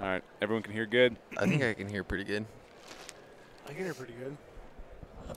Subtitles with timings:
[0.00, 1.16] All right, everyone can hear good.
[1.36, 2.46] I think I can hear pretty good.
[3.68, 4.36] I can hear pretty good.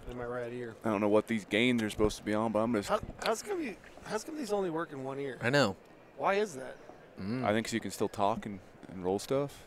[0.09, 0.75] In my right ear.
[0.83, 2.89] I don't know what these gains are supposed to be on, but I'm just.
[2.89, 3.76] How, how's come you?
[4.05, 5.38] How's come these only work in one ear?
[5.41, 5.76] I know.
[6.18, 6.78] Why is that?
[7.21, 7.44] Mm.
[7.44, 8.60] I think so you can still talk and,
[8.91, 9.63] and roll stuff.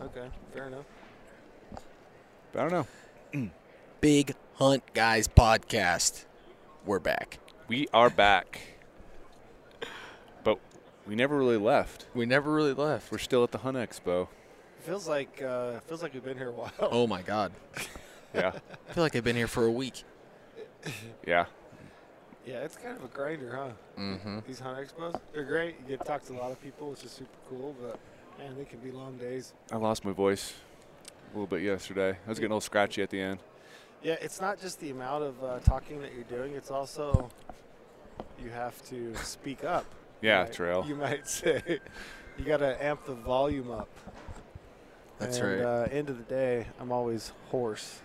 [0.00, 0.86] Okay, fair enough.
[2.52, 2.86] But I don't
[3.32, 3.50] know.
[4.00, 6.24] Big Hunt Guys podcast.
[6.86, 7.38] We're back.
[7.68, 8.73] We are back, but
[11.06, 12.06] we never really left.
[12.14, 13.10] We never really left.
[13.12, 14.28] We're still at the Hunt Expo.
[14.80, 16.72] Feels like uh, feels like we've been here a while.
[16.80, 17.52] oh my god.
[18.34, 18.50] Yeah,
[18.88, 20.02] I feel like I've been here for a week.
[21.26, 21.44] yeah.
[22.44, 24.00] Yeah, it's kind of a grinder, huh?
[24.00, 24.40] Mm-hmm.
[24.44, 25.76] These hunt expos, they're great.
[25.82, 27.76] You get to talk to a lot of people, which is super cool.
[27.80, 27.98] But
[28.36, 29.54] man, they can be long days.
[29.70, 30.52] I lost my voice
[31.06, 32.10] a little bit yesterday.
[32.10, 33.38] I was getting a little scratchy at the end.
[34.02, 37.30] Yeah, it's not just the amount of uh, talking that you're doing; it's also
[38.42, 39.86] you have to speak up.
[40.24, 40.52] Yeah, right?
[40.52, 40.84] Trail.
[40.88, 41.62] You might say
[42.38, 43.88] you got to amp the volume up.
[45.18, 45.60] That's and, right.
[45.60, 48.00] Uh, end of the day, I'm always hoarse.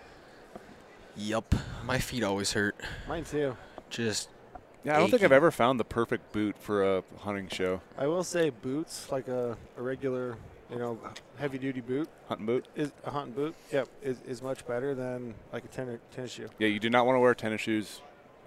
[1.16, 1.54] Yup.
[1.84, 2.76] My feet always hurt.
[3.08, 3.56] Mine too.
[3.88, 4.28] Just
[4.84, 7.80] Yeah, I don't think I've ever found the perfect boot for a hunting show.
[7.98, 10.36] I will say boots, like a, a regular,
[10.70, 10.98] you know,
[11.38, 12.66] heavy duty boot, Hunting boot.
[12.76, 13.54] is a hunting boot.
[13.72, 16.48] Yep, is, is much better than like a tennis tennis shoe.
[16.58, 18.00] Yeah, you do not want to wear tennis shoes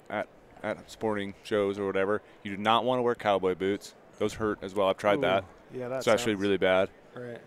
[0.10, 0.28] at
[0.64, 2.22] at sporting shows or whatever.
[2.44, 3.94] You do not want to wear cowboy boots.
[4.20, 4.88] Those hurt as well.
[4.88, 5.44] I've tried that.
[5.74, 6.90] Yeah, that's It's actually really bad.
[7.16, 7.42] right.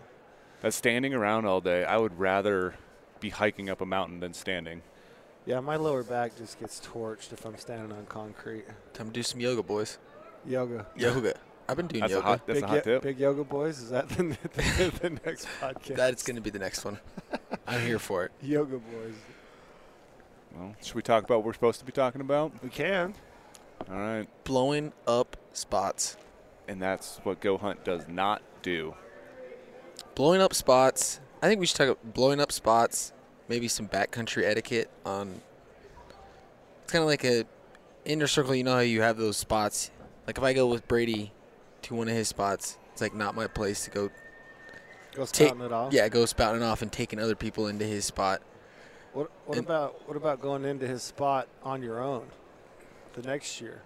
[0.62, 1.84] That's standing around all day.
[1.84, 2.74] I would rather
[3.20, 4.82] be hiking up a mountain than standing.
[5.44, 8.64] Yeah, my lower back just gets torched if I'm standing on concrete.
[8.94, 9.98] time to do some yoga, boys.
[10.44, 10.86] Yoga.
[10.96, 11.34] Yoga.
[11.68, 12.26] I've been doing That's a yoga.
[12.26, 12.46] hot.
[12.46, 13.02] That's big, a hot tip.
[13.02, 13.78] big yoga boys.
[13.80, 15.96] Is that the, the, the next podcast?
[15.96, 16.98] That's going to be the next one.
[17.66, 18.32] I'm here for it.
[18.42, 19.14] yoga boys.
[20.58, 22.52] Well, should we talk about what we're supposed to be talking about?
[22.62, 23.14] We can.
[23.90, 26.16] All right, Blowing up spots.
[26.66, 28.94] and that's what Go Hunt does not do.
[30.14, 31.20] Blowing up spots.
[31.42, 33.12] I think we should talk about blowing up spots.
[33.48, 35.40] Maybe some backcountry etiquette on.
[36.82, 37.44] It's kind of like a
[38.04, 38.54] inner circle.
[38.54, 39.90] You know how you have those spots.
[40.26, 41.32] Like if I go with Brady
[41.82, 44.08] to one of his spots, it's like not my place to go.
[45.14, 45.92] Go Take- spouting it off.
[45.92, 48.40] Yeah, go spouting it off and taking other people into his spot.
[49.16, 52.26] What What And- about what about going into his spot on your own
[53.14, 53.80] the next year?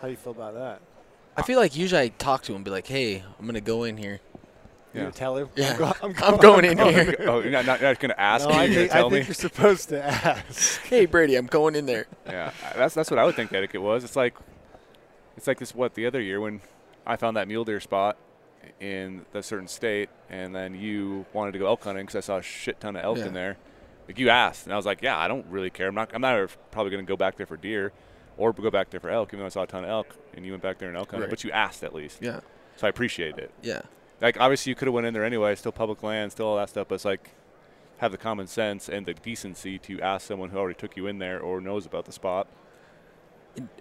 [0.00, 0.80] How do you feel about that?
[1.36, 3.82] I feel like usually I talk to him, and be like, "Hey, I'm gonna go
[3.82, 4.20] in here."
[4.94, 5.00] You Yeah.
[5.00, 5.48] gonna tell him?
[5.56, 5.72] Yeah.
[5.72, 7.16] I'm, go- I'm, I'm going in here.
[7.26, 8.54] oh, you're not, not, not going to ask No.
[8.54, 10.80] I You're going think, to I tell think you're supposed to ask.
[10.82, 12.06] Hey, Brady, I'm going in there.
[12.24, 14.04] Yeah, that's that's what I would think etiquette was.
[14.04, 14.36] It's like,
[15.36, 15.74] it's like this.
[15.74, 16.60] What the other year when
[17.04, 18.16] I found that mule deer spot
[18.80, 22.36] in the certain state, and then you wanted to go elk hunting because I saw
[22.38, 23.26] a shit ton of elk Yeah.
[23.26, 23.56] in there.
[24.08, 25.88] Like you asked, and I was like, yeah, I don't really care.
[25.88, 26.10] I'm not.
[26.14, 27.92] I'm not probably going to go back there for deer,
[28.36, 30.44] or go back there for elk, even though I saw a ton of elk, and
[30.46, 31.24] you went back there and elk hunted.
[31.24, 31.30] Right.
[31.30, 32.40] But you asked at least, Yeah,
[32.76, 33.50] so I appreciate it.
[33.62, 33.82] yeah.
[34.20, 36.70] Like obviously you could have went in there anyway, still public land, still all that
[36.70, 36.88] stuff.
[36.88, 37.32] But it's like
[37.98, 41.18] have the common sense and the decency to ask someone who already took you in
[41.18, 42.46] there or knows about the spot.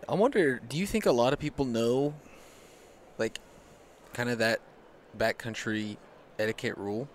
[0.09, 2.15] I wonder, do you think a lot of people know,
[3.17, 3.39] like,
[4.13, 4.61] kind of that
[5.17, 5.97] backcountry
[6.39, 7.09] etiquette rule?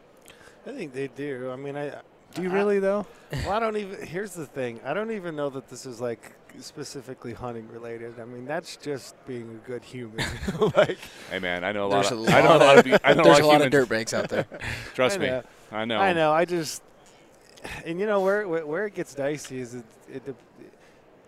[0.66, 1.50] I think they do.
[1.50, 2.00] I mean, I
[2.34, 3.06] Do you I- really though?
[3.32, 4.04] Well, I don't even.
[4.06, 4.80] Here's the thing.
[4.84, 8.18] I don't even know that this is like specifically hunting related.
[8.20, 10.24] I mean, that's just being a good human.
[10.76, 10.98] like,
[11.30, 12.18] Hey man, I know a There's lot.
[12.18, 12.84] a Of, I know a lot lot of.
[12.84, 14.46] pe- I know There's a a lot lot of of dirt banks out there.
[14.94, 15.42] Trust I me, know.
[15.70, 16.00] I know.
[16.00, 16.32] I know.
[16.32, 16.82] I just,
[17.84, 20.36] and you know where where, where it gets dicey is it, it, it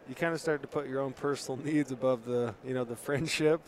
[0.09, 2.97] you kind of start to put your own personal needs above the you know the
[2.97, 3.61] friendship,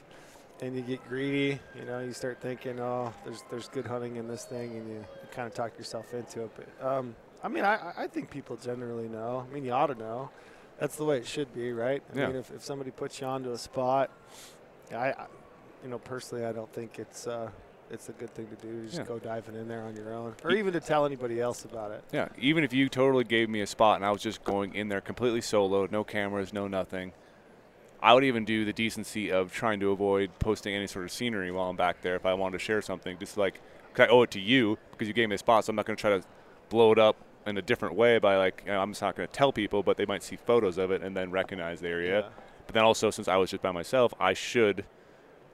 [0.60, 1.58] and you get greedy.
[1.78, 4.94] You know, you start thinking, oh, there's there's good hunting in this thing, and you,
[4.96, 6.50] you kind of talk yourself into it.
[6.56, 9.46] But um, I mean, I I think people generally know.
[9.48, 10.30] I mean, you ought to know.
[10.78, 12.02] That's the way it should be, right?
[12.12, 12.26] I Yeah.
[12.28, 14.10] mean, if, if somebody puts you onto a spot,
[14.92, 15.26] I, I
[15.84, 17.26] you know, personally, I don't think it's.
[17.26, 17.50] Uh,
[17.90, 18.86] it's a good thing to do.
[18.86, 19.04] Just Yeah.
[19.04, 22.02] go diving in there on your own, or even to tell anybody else about it.
[22.12, 24.88] Yeah, even if you totally gave me a spot and I was just going in
[24.88, 27.12] there completely solo, no cameras, no nothing,
[28.04, 31.50] I would even do the decency of trying to avoid posting any sort of scenery
[31.50, 33.18] while I'm back there if I wanted to share something.
[33.18, 33.60] Just like,
[33.94, 35.86] 'cause I owe it to you because you gave me a spot, so I'm not
[35.86, 36.22] going to try to
[36.68, 39.26] blow it up in a different way by like, you know, I'm just not going
[39.26, 42.30] to tell people, but they might see photos of it and then recognize the area.
[42.66, 44.84] But then also, since I was just by myself, I should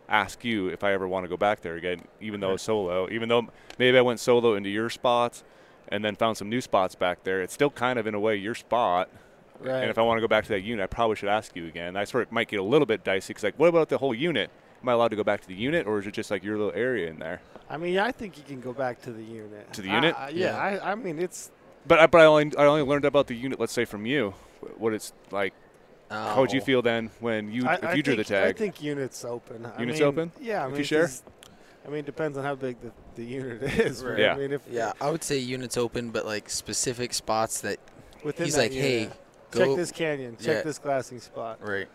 [0.08, 3.08] ask you if I ever want to go back there again, even though solo.
[3.10, 3.46] Even though
[3.78, 5.44] maybe I went solo into your spots
[5.86, 8.34] and then found some new spots back there, it's still kind of in a way
[8.34, 9.08] your spot.
[9.60, 9.82] Right.
[9.82, 11.66] And if I want to go back to that unit, I probably should ask you
[11.66, 11.92] again.
[11.94, 13.28] That's where it might get a little bit dicey.
[13.30, 14.50] Because like, what about the whole unit?
[14.82, 16.56] Am I allowed to go back to the unit, or is it just like your
[16.56, 17.42] little area in there?
[17.68, 19.72] I mean, I think you can go back to the unit.
[19.74, 20.14] To the unit?
[20.18, 20.80] I- yeah, Yeah.
[20.82, 21.50] I, I mean, it's
[21.86, 23.60] But I, but I only I only learned about the unit.
[23.60, 24.30] Let's say from you,
[24.78, 25.52] what it's like.
[26.10, 26.64] How would you Oh.
[26.64, 28.48] feel then when you I, if I you drew the tag?
[28.56, 29.64] I think units open.
[29.64, 30.32] I Units mean, open?
[30.40, 31.02] Yeah, I If mean, you share?
[31.02, 31.22] 'cause-
[31.86, 34.02] I mean, it depends on how big the, the unit is.
[34.04, 34.18] Right?
[34.18, 34.34] Yeah.
[34.34, 37.78] I mean, if Yeah, I would say units open, but like specific spots that
[38.24, 39.16] within he's that like, hey, unit,
[39.50, 40.62] go check this canyon, check Yeah.
[40.62, 41.58] this glassing spot.
[41.66, 41.88] right.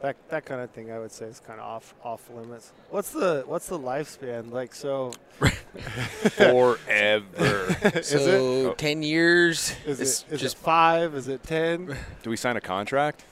[0.00, 2.72] That that kind of thing, I would say, is kind of off off limits.
[2.90, 4.74] What's the what's the lifespan like?
[4.74, 5.12] So
[6.36, 7.76] Forever.
[7.98, 11.14] is so it ten years is it's just it five?
[11.14, 11.96] Is it ten?
[12.22, 13.24] Do we sign a contract?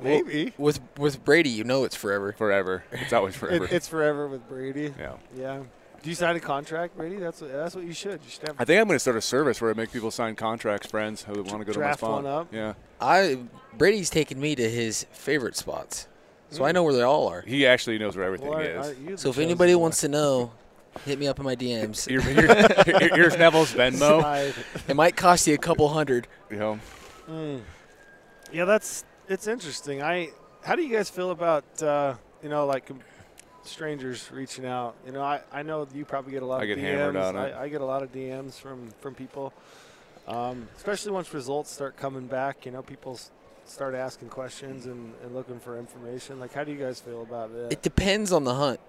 [0.00, 1.50] Maybe with with Brady.
[1.50, 2.32] You know it's forever.
[2.32, 2.84] Forever.
[2.92, 3.64] It's always forever.
[3.64, 4.92] it, it's forever with Brady.
[4.98, 5.14] yeah.
[5.36, 5.62] Yeah.
[6.04, 7.16] Do you sign a contract, Brady?
[7.16, 8.20] That's what that's what you should.
[8.22, 10.10] You should have I think I'm going to start a service where I make people
[10.10, 12.22] sign contracts, friends who want to go to my Draft spot.
[12.22, 12.48] one up?
[12.52, 12.74] Yeah.
[13.00, 13.38] I
[13.78, 16.06] Brady's taken me to his favorite spots,
[16.50, 17.40] so I know where they all are.
[17.40, 18.86] He actually knows where everything Well, is.
[18.88, 19.82] I- you're So if anybody one.
[19.82, 20.52] wants to know,
[21.06, 22.06] hit me up in my DMs.
[22.06, 22.20] Here-
[22.86, 24.20] here- here- here's Neville's Venmo.
[24.20, 24.54] Slide.
[24.86, 26.28] It might cost you a couple hundred.
[26.50, 26.80] You know,
[27.30, 27.62] Mm.
[28.52, 30.02] Yeah, that's it's interesting.
[30.02, 30.28] I
[30.62, 33.00] how do you guys feel about uh, you know like com-
[33.64, 34.94] strangers reaching out?
[35.06, 36.82] You know, I, I know you probably get a lot I of get DMs.
[36.82, 37.62] hammered on I.
[37.62, 39.52] I get a lot of DMs from from people,
[40.26, 42.66] um, especially once results start coming back.
[42.66, 43.18] You know, people
[43.66, 46.38] start asking questions and, and looking for information.
[46.38, 47.72] Like, how do you guys feel about that?
[47.72, 48.80] It depends on the hunt.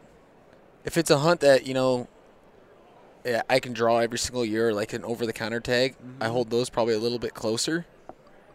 [0.83, 2.07] If it's a hunt that you know,
[3.23, 6.31] yeah, I can draw every single year, like an over-the-counter tag, I Mhm.
[6.31, 7.85] hold those probably a little bit closer,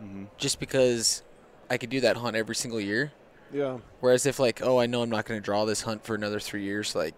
[0.01, 0.29] Mhm.
[0.37, 1.23] just because
[1.69, 3.13] I could do that hunt every single year.
[3.53, 6.15] Yeah, Whereas if like, oh, I know I'm not going to draw this hunt for
[6.15, 7.15] another three years, like,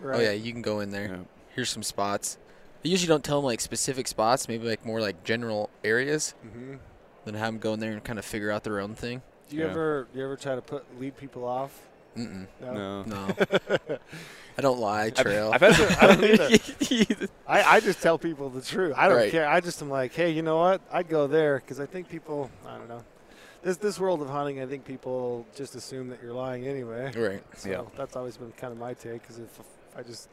[0.00, 0.18] right.
[0.18, 1.06] oh yeah, you can go in there.
[1.08, 1.16] Yeah.
[1.54, 2.38] Here's some spots.
[2.84, 6.74] I usually don't tell them like specific spots, maybe like more like general areas, hmm
[7.24, 9.22] then have them go in there and kind of figure out their own thing.
[9.48, 9.70] Do you Yeah.
[9.70, 11.80] ever you ever try to put lead people off?
[12.16, 12.46] Mm-mm.
[12.60, 13.02] No.
[13.04, 13.28] No,
[14.58, 15.50] I don't lie, Trail.
[15.52, 17.30] I've had some, I don't.
[17.48, 18.94] I, I just tell people the truth.
[18.96, 19.32] I don't Right.
[19.32, 19.48] care.
[19.48, 20.80] I just am like, hey, you know what?
[20.92, 22.50] I'd go there because I think people.
[22.66, 23.02] I don't know.
[23.64, 27.10] This this world of hunting, I think people just assume that you're lying anyway.
[27.16, 27.42] right.
[27.56, 27.80] So Yeah.
[27.96, 29.22] that's always been kind of my take.
[29.22, 29.66] Because if, if
[29.98, 30.28] I just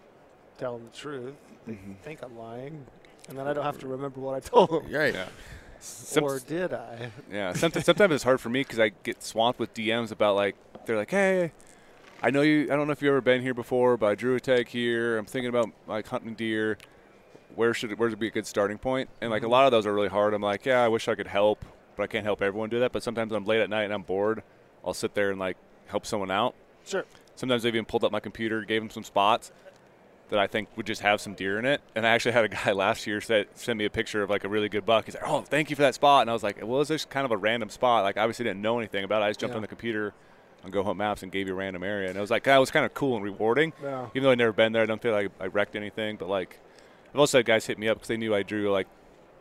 [0.59, 1.33] tell them the truth,
[1.65, 1.95] they Mhm.
[2.03, 2.85] think I'm lying,
[3.29, 4.91] and then I don't have to remember what I told them.
[4.93, 5.13] Right.
[5.13, 5.27] Yeah.
[5.79, 7.09] Some- or did I?
[7.31, 10.55] Yeah, sometimes, sometimes it's hard for me because I get swamped with DMs about like
[10.85, 11.53] they're like, hey,
[12.21, 12.63] I know you.
[12.71, 15.17] I don't know if you've ever been here before, but I drew a tag here.
[15.17, 16.77] I'm thinking about like hunting deer.
[17.55, 19.09] Where should where would be a good starting point?
[19.21, 20.33] And like a lot of those are really hard.
[20.33, 21.65] I'm like, yeah, I wish I could help,
[21.95, 22.91] but I can't help everyone do that.
[22.91, 24.43] But sometimes I'm late at night and I'm bored.
[24.85, 25.57] I'll sit there and like
[25.87, 26.55] help someone out.
[26.85, 27.05] Sure.
[27.35, 29.51] Sometimes I've even pulled up my computer, gave them some spots
[30.29, 31.81] that I think would just have some deer in it.
[31.95, 34.43] And I actually had a guy last year say, send me a picture of like
[34.43, 35.05] a really good buck.
[35.05, 37.09] He's like, "Oh, thank you for that spot." And I was like, "Well, it's just
[37.09, 38.03] kind of a random spot.
[38.03, 39.25] Like, I obviously didn't know anything about it.
[39.25, 39.57] I just jumped Yeah.
[39.57, 40.13] on the computer
[40.63, 42.57] on Go Hunt Maps and gave you a random area." And it was like that
[42.57, 43.73] was kind of cool and rewarding.
[43.83, 44.09] No.
[44.15, 46.15] Even though I'd never been there, I don't feel like I wrecked anything.
[46.15, 46.59] But like,
[47.13, 48.87] I've also had guys hit me up because they knew I drew like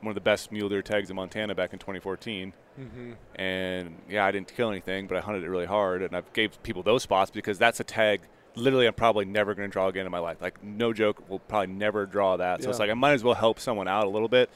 [0.01, 3.13] one of the best mule deer tags in Montana back in 2014 Mm-hmm.
[3.35, 6.63] and yeah, I didn't kill anything, but I hunted it really hard, and I've gave
[6.63, 8.23] people those spots because that's a tag.
[8.55, 10.39] Literally, I'm probably never going to draw again in my life.
[10.41, 12.63] Like, no joke, we'll probably never draw that.
[12.63, 14.49] So it's like I might as well help someone out a little bit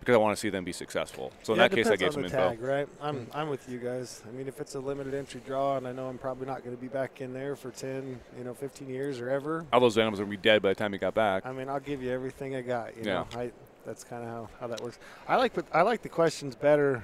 [0.00, 1.32] because I want to see them be successful.
[1.42, 2.36] So in that case, I gave some info.
[2.50, 2.88] tag, right?
[3.02, 4.22] I'm I'm with you guys.
[4.26, 6.74] I mean, if it's a limited entry draw, and I know I'm probably not going
[6.74, 9.98] to be back in there for 10, you know, 15 years or ever, All those
[9.98, 11.44] animals are going to be dead by the time you got back.
[11.44, 12.96] I mean, I'll give you everything I got.
[12.96, 13.14] You Yeah.
[13.14, 13.52] know, I
[13.86, 14.98] that's kind of how, how that works.
[15.28, 17.02] I like I like the questions better.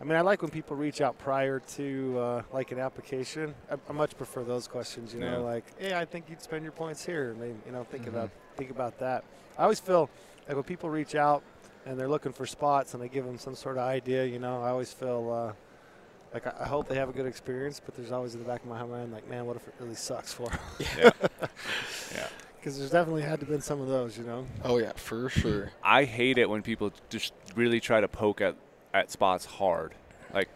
[0.00, 3.54] I mean, I like when people reach out prior to uh, like an application.
[3.70, 5.14] I, I much prefer those questions.
[5.14, 5.36] You know, Yeah.
[5.38, 7.30] like, hey, I think you'd spend your points here.
[7.30, 8.08] And they, you know, think Mhm.
[8.08, 9.24] about think about that.
[9.56, 10.10] I always feel
[10.48, 11.42] like when people reach out
[11.86, 14.24] and they're looking for spots and I give them some sort of idea.
[14.26, 15.32] You know, I always feel.
[15.32, 15.52] Uh,
[16.34, 18.62] like I I hope they have a good experience, but there's always in the back
[18.64, 20.58] of my mind, like, man, what if it really sucks for them?
[20.80, 21.10] Yeah.
[22.12, 22.26] yeah.
[22.64, 24.46] Because there's definitely had to been some of those, you know.
[24.64, 25.70] Oh yeah, for sure.
[25.82, 28.56] I hate it when people just really try to poke at,
[28.94, 29.94] at spots hard,
[30.32, 30.48] like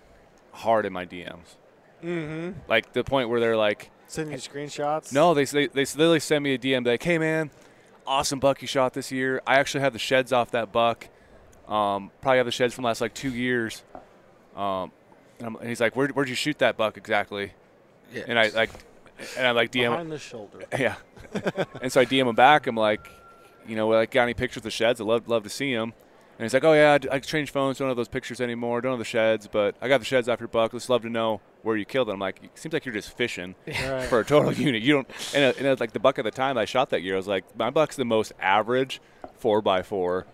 [0.53, 1.57] hard in my DMs.
[2.03, 2.61] Mm-hmm.
[2.67, 5.13] Like the point where they're like, Send you screenshots.
[5.13, 7.51] No, they they they literally send me a DM like, "Hey man,
[8.07, 9.43] awesome buck you shot this year.
[9.47, 11.09] I actually have the sheds off that buck.
[11.69, 13.83] Um, probably have the sheds from the last like two years."
[14.57, 14.93] Um,
[15.41, 17.53] and, I'm, and he's like, Where, "Where'd you shoot that buck exactly?"
[18.15, 18.25] Yeah.
[18.27, 18.71] And I like,
[19.37, 20.65] and I like DM, behind the shoulder.
[20.79, 20.97] yeah.
[21.83, 22.67] and so I DM him back.
[22.67, 23.09] I'm like,
[23.67, 25.01] you know, like got any pictures of the sheds?
[25.01, 25.93] I'd love love to see them.
[26.39, 27.79] And he's like, oh yeah, I, I changed phones.
[27.79, 28.81] Don't have those pictures anymore.
[28.81, 30.71] Don't have the sheds, but I got the sheds off your buck.
[30.71, 32.13] Just love to know where you killed it.
[32.13, 34.05] I'm like, it seems like you're just fishing Right.
[34.05, 34.83] for a total unit.
[34.83, 37.03] You don't, and, uh, and uh, like the buck at the time I shot that
[37.03, 39.01] year, I was like, my buck's the most average
[39.37, 40.27] four by four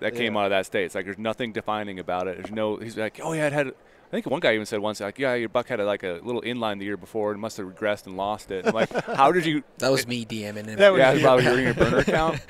[0.00, 0.84] that came out of that state.
[0.86, 2.38] It's like there's nothing defining about it.
[2.38, 2.76] There's no.
[2.76, 3.72] He's like, oh yeah, it had.
[4.12, 6.20] I think one guy even said once, like, yeah, your buck had a, like a
[6.22, 8.66] little inline the year before and must have regressed and lost it.
[8.66, 9.62] I'm like, how did you?
[9.78, 10.76] That was me DMing him.
[10.76, 11.20] That was yeah, you.
[11.22, 12.40] probably your, your burner account.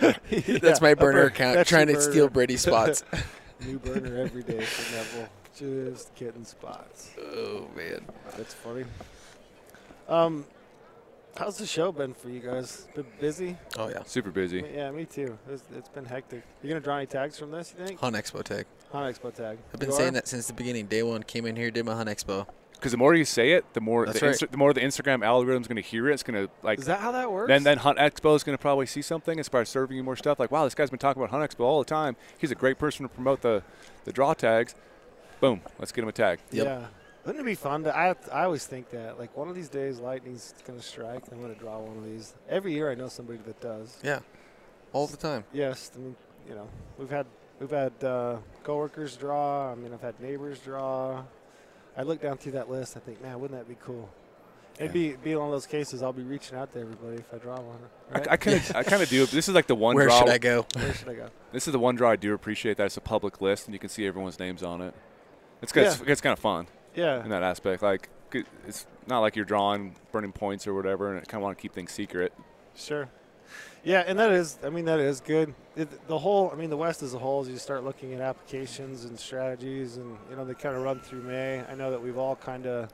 [0.00, 2.30] That's my burner bur- account, that's trying your to steal burner.
[2.30, 3.04] Brady spots.
[3.64, 5.28] New burner every day for Neville.
[5.56, 7.12] Just getting spots.
[7.22, 8.04] oh man.
[8.36, 8.84] That's funny.
[10.08, 10.44] Um,
[11.36, 12.86] How's the show been for you guys?
[12.94, 13.56] Been busy?
[13.76, 14.64] Oh yeah, Super busy.
[14.72, 15.36] Yeah, me too.
[15.50, 16.42] It's, it's been hectic.
[16.62, 17.74] You gonna draw any tags from this?
[17.76, 17.98] You think?
[18.00, 18.66] Hunt Expo tag.
[18.92, 19.58] Hunt Expo tag.
[19.72, 20.12] I've been You saying are?
[20.12, 20.86] that since the beginning.
[20.86, 22.46] Day one, came in here, did my Hunt Expo.
[22.74, 24.34] Because the more you say it, the more That's the, right.
[24.36, 26.14] Insta- the more the Instagram algorithm's going to hear it.
[26.14, 27.48] It's going to like Is that how that works?
[27.48, 30.16] then then Hunt Expo is going to probably see something and start serving you more
[30.16, 30.38] stuff.
[30.38, 32.14] Like, wow, this guy's been talking about Hunt Expo all the time.
[32.38, 33.62] He's a great person to promote the
[34.04, 34.74] the draw tags.
[35.40, 36.40] Boom, let's get him a tag.
[36.52, 36.66] Yep.
[36.66, 36.86] Yeah.
[37.24, 37.96] Wouldn't it be fun to?
[37.96, 41.24] I I always think that like one of these days lightning's gonna strike.
[41.26, 42.34] and I'm gonna draw one of these.
[42.48, 43.96] Every year I know somebody that does.
[44.02, 44.20] Yeah,
[44.92, 45.44] all the time.
[45.52, 46.16] Yes, I mean
[46.46, 47.26] you know we've had
[47.60, 49.72] we've had uh, coworkers draw.
[49.72, 51.22] I mean I've had neighbors draw.
[51.96, 52.96] I look down through that list.
[52.96, 54.10] I think, man, wouldn't that be cool?
[54.78, 56.02] It'd be be one of those cases.
[56.02, 57.78] I'll be reaching out to everybody if I draw one.
[58.10, 58.28] Right?
[58.28, 59.24] I, I kind of I kind of do.
[59.24, 60.02] This is like the one draw.
[60.02, 60.18] Where draw.
[60.18, 60.66] should I go?
[60.74, 61.28] Where should I go?
[61.52, 63.78] This is the one draw I do appreciate that it's a public list and you
[63.78, 64.94] can see everyone's names on it.
[65.62, 65.86] It's good.
[65.86, 67.22] It's, it's kind of fun Yeah.
[67.22, 67.82] in that aspect.
[67.82, 68.08] Like
[68.66, 71.62] it's not like you're drawing burning points or whatever, and I kind of want to
[71.62, 72.32] keep things secret.
[72.74, 73.08] Sure.
[73.84, 75.54] Yeah, and that is, I mean, that is good.
[75.76, 78.20] It, the whole, I mean, the West as a whole, as you start looking at
[78.20, 81.60] applications and strategies, and you know, they kind of run through May.
[81.60, 82.88] I know that we've all kind of,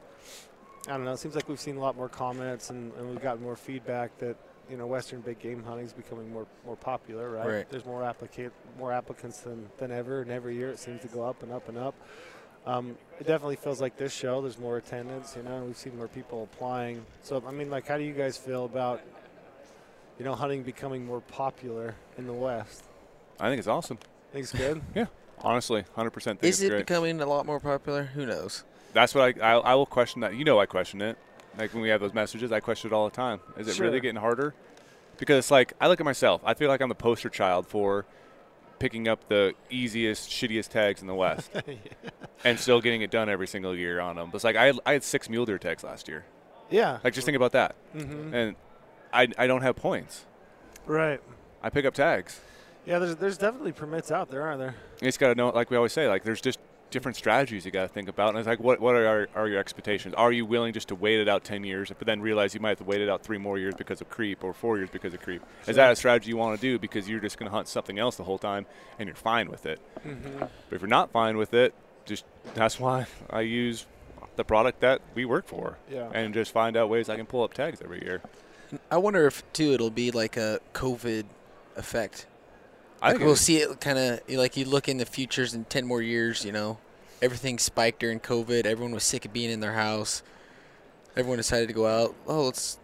[0.88, 1.12] I don't know.
[1.12, 4.18] It seems like we've seen a lot more comments, and, and we've gotten more feedback
[4.18, 4.36] that
[4.68, 7.28] you know, Western big game hunting is becoming more more popular.
[7.30, 7.46] Right.
[7.46, 7.70] Right.
[7.70, 11.24] There's more applicant more applicants than than ever, and every year it seems to go
[11.24, 11.94] up and up and up.
[12.66, 14.40] Um, it definitely feels like this show.
[14.42, 17.04] There's more attendance, you know, we've seen more people applying.
[17.22, 19.00] So, I mean, like, how do you guys feel about,
[20.18, 22.84] you know, hunting becoming more popular in the West?
[23.38, 23.98] I think it's awesome.
[24.30, 24.82] I think it's good?
[24.94, 25.06] Yeah,
[25.42, 26.56] honestly, 100% think it is.
[26.56, 26.86] Is it's it great.
[26.86, 28.04] becoming a lot more popular?
[28.04, 28.64] Who knows?
[28.92, 30.34] That's what I, I I will question that.
[30.34, 31.16] You know I question it.
[31.56, 33.40] Like when we have those messages, I question it all the time.
[33.56, 33.86] Is it Sure.
[33.86, 34.52] really getting harder?
[35.16, 36.40] Because it's like I look at myself.
[36.44, 38.04] I feel like I'm the poster child for
[38.80, 41.52] picking up the easiest, shittiest tags in the West,
[42.44, 44.30] and still getting it done every single year on them.
[44.30, 46.24] But it's like I had, I had six mule deer tags last year.
[46.70, 46.98] yeah.
[47.04, 47.76] Like just think about that.
[47.92, 48.56] hmm And
[49.12, 50.24] I I don't have points.
[50.86, 51.20] Right.
[51.62, 52.40] I pick up tags.
[52.86, 54.74] Yeah, there's there's definitely permits out there, aren't there?
[55.00, 56.58] You just got to know, like we always say, like there's just
[56.90, 58.30] different strategies you got to think about.
[58.30, 60.14] And it's like, what what are, are your expectations?
[60.14, 62.70] Are you willing just to wait it out 10 years, but then realize you might
[62.70, 65.14] have to wait it out three more years because of creep or four years because
[65.14, 65.42] of creep?
[65.66, 67.98] Is that a strategy you want to do because you're just going to hunt something
[67.98, 68.66] else the whole time
[68.98, 69.80] and you're fine with it?
[70.06, 70.38] Mm-hmm.
[70.40, 71.74] But if you're not fine with it,
[72.06, 73.86] just that's why I use
[74.36, 76.08] the product that we work for Yeah.
[76.14, 78.22] and just find out ways I can pull up tags every year.
[78.90, 81.24] I wonder if too it'll be like a COVID
[81.76, 82.26] effect.
[83.02, 85.64] I Like think we'll see it kind of like you look in the futures in
[85.64, 86.44] ten more years.
[86.44, 86.78] You know,
[87.22, 88.66] everything spiked during COVID.
[88.66, 90.22] Everyone was sick of being in their house.
[91.16, 92.14] Everyone decided to go out.
[92.26, 92.78] Oh, let's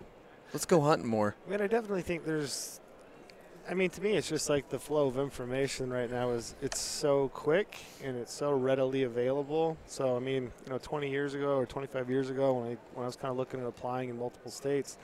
[0.53, 1.37] let's go hunting more.
[1.47, 2.81] I mean, I definitely think there's.
[3.69, 6.79] I mean, to me, it's just like the flow of information right now is it's
[6.79, 9.77] so quick and it's so readily available.
[9.87, 13.03] So, I mean, you know, 20 years ago or 25 years ago, when I when
[13.03, 14.99] I was kind of looking at applying in multiple states,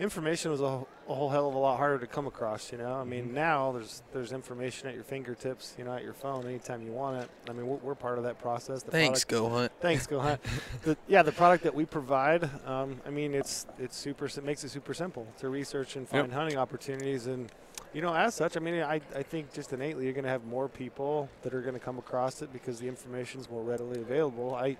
[0.00, 0.64] information was a,
[1.08, 2.72] a whole hell of a lot harder to come across.
[2.72, 5.74] You know, I mean, now there's there's information at your fingertips.
[5.78, 7.30] You know, at your phone anytime you want it.
[7.48, 8.82] I mean, we're, we're part of that process.
[8.82, 9.72] The Thanks, product- go hunt.
[9.80, 10.40] Thanks, Go Hunt.
[10.82, 14.26] the, yeah, the product that we provide, um, I mean, it's it's super.
[14.26, 16.22] It makes it super simple to research and Yep.
[16.22, 17.52] find hunting opportunities, and
[17.92, 20.44] you know, as such, I mean, I, I think just innately you're going to have
[20.44, 24.00] more people that are going to come across it because the information is more readily
[24.00, 24.54] available.
[24.54, 24.76] I.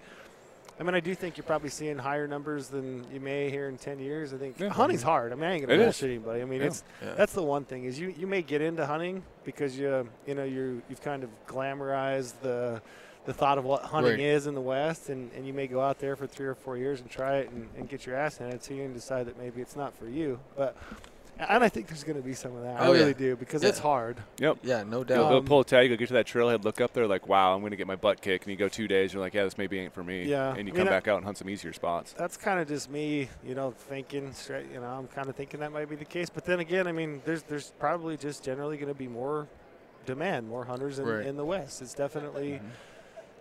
[0.80, 3.76] I mean, I do think you're probably seeing higher numbers than you may here in
[3.76, 4.32] 10 years.
[4.32, 4.70] I think Yeah.
[4.70, 5.30] hunting's hard.
[5.30, 5.84] I mean, I ain't It gonna is.
[5.84, 6.40] bullshit anybody.
[6.40, 6.66] I mean, Yeah.
[6.68, 7.14] it's Yeah.
[7.16, 10.44] that's the one thing is you, you may get into hunting because you you know
[10.44, 12.80] you you've kind of glamorized the
[13.26, 14.20] the thought of what hunting Right.
[14.20, 16.78] is in the West, and, and you may go out there for three or four
[16.78, 19.38] years and try it and, and get your ass handed to you and decide that
[19.38, 20.40] maybe it's not for you.
[20.56, 20.75] But
[21.49, 22.80] and I think there's going to be some of that.
[22.80, 23.12] I Oh, really yeah.
[23.12, 23.68] do because Yeah.
[23.70, 24.16] it's hard.
[24.38, 24.59] Yep.
[24.62, 25.28] Yeah, no You'll, doubt.
[25.28, 27.54] they'll Um, pull a tag, you'll get to that trailhead, look up there, like, wow,
[27.54, 28.44] I'm going to get my butt kicked.
[28.44, 30.25] And you go two days, you're like, yeah, this maybe ain't for me.
[30.25, 30.54] Yeah.
[30.54, 32.12] And you I come mean, I- back out and hunt some easier spots.
[32.12, 34.66] That's kind of just me, you know, thinking straight.
[34.73, 36.28] You know, I'm kind of thinking that might be the case.
[36.30, 39.47] But then again, I mean, there's there's probably just generally going to be more
[40.06, 41.26] demand, more hunters in, Right.
[41.26, 41.82] in the West.
[41.82, 42.52] It's definitely.
[42.52, 42.61] Mhm.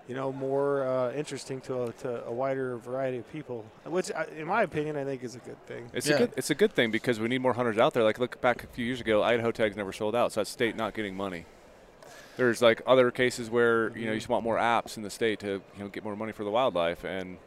[0.10, 4.48] You know, more uh, interesting to a, to a wider variety of people, which, in
[4.48, 5.88] my opinion, I think is a good thing.
[5.94, 6.16] It's Yeah.
[6.16, 8.04] a good it's a good thing because we need more hunters out there.
[8.04, 10.76] Like look back a few years ago, Idaho tags never sold out, so that's state
[10.76, 11.46] not getting money.
[12.38, 15.40] There's like other cases where you know you just want more apps in the state
[15.42, 17.38] to you know get more money for the wildlife, and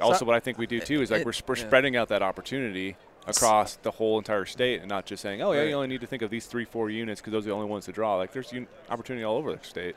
[0.00, 1.66] also what I think we do too is like it- we're, we're yeah.
[1.66, 5.58] spreading out that opportunity across the whole entire state and not just saying, oh yeah,
[5.60, 5.68] Right.
[5.68, 7.66] you only need to think of these three four units because those are the only
[7.68, 8.16] ones to draw.
[8.16, 9.96] Like there's un- opportunity all over the state.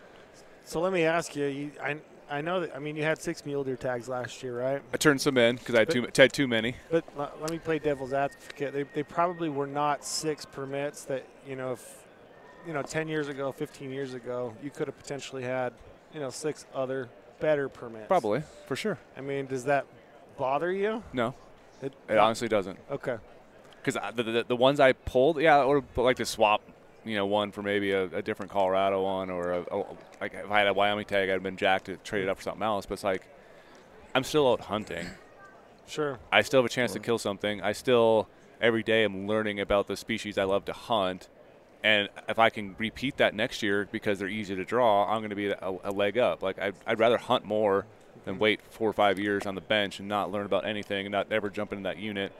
[0.69, 1.97] So let me ask you, you I,
[2.29, 4.83] I know that, I mean, you had six mule deer tags last year, right?
[4.93, 6.75] I turned some in because I had too had too many.
[6.91, 8.71] But l- let me play devil's advocate.
[8.71, 12.05] They, they probably were not six permits that, you know, if,
[12.67, 15.73] you know, 10 years ago, 15 years ago, you could have potentially had,
[16.13, 17.09] you know, six other
[17.39, 18.07] better permits.
[18.07, 18.99] Probably for sure.
[19.17, 19.87] I mean, does that
[20.37, 21.01] bother you?
[21.13, 21.33] No.
[21.81, 22.77] It, It honestly doesn't.
[22.91, 23.17] okay.
[23.83, 26.61] Because the, the the ones I pulled, yeah, I would like to swap,
[27.05, 29.85] you know, one for maybe a, a different Colorado one, or a, a,
[30.21, 32.37] like if I had a Wyoming tag, I'd have been jacked to trade it up
[32.37, 32.85] for something else.
[32.85, 33.27] But it's like,
[34.13, 35.07] I'm still out hunting.
[35.87, 36.19] Sure.
[36.31, 37.61] I still have a chance to kill something.
[37.61, 38.27] I still
[38.61, 41.29] every day I'm learning about the species I love to hunt,
[41.83, 45.29] and if I can repeat that next year because they're easy to draw, I'm going
[45.29, 46.43] to be a, a leg up.
[46.43, 47.85] Like I'd, I'd rather hunt more
[48.25, 48.43] than mm-hmm.
[48.43, 51.31] wait four or five years on the bench and not learn about anything and not
[51.31, 52.33] ever jump into that unit.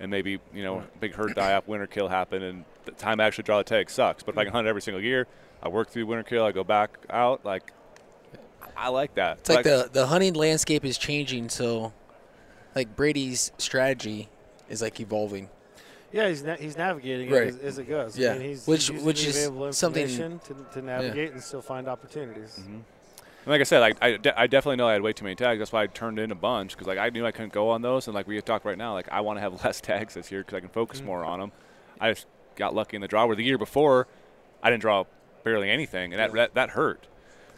[0.00, 3.24] And maybe you know, big herd die off, winter kill happen, and the time I
[3.24, 4.22] actually draw the tag sucks.
[4.22, 5.26] But if I can hunt every single year,
[5.62, 7.44] I work through winter kill, I go back out.
[7.44, 7.70] Like
[8.76, 9.38] I like that.
[9.40, 11.92] It's like the the hunting landscape is changing, so
[12.74, 14.30] like Brady's strategy
[14.70, 15.50] is like evolving.
[16.12, 17.42] Yeah, he's na- he's navigating Right.
[17.42, 18.18] it as, as it goes.
[18.18, 18.32] I Yeah.
[18.32, 21.86] mean, he's, Which- he's using which is available something- to, to navigate and still find
[21.86, 22.58] opportunities.
[22.60, 22.78] Mm-hmm.
[23.44, 25.34] And like I said, like I, de- I definitely know I had way too many
[25.34, 25.58] tags.
[25.58, 27.82] That's why I turned in a bunch because like I knew I couldn't go on
[27.82, 28.06] those.
[28.06, 30.42] And like we talked right now, like I want to have less tags this year
[30.42, 31.06] because I can focus mm.
[31.06, 31.52] more on them.
[32.00, 33.26] I just got lucky in the draw.
[33.26, 34.06] Where the year before,
[34.62, 35.04] I didn't draw
[35.42, 37.06] barely anything, and that that, that hurt.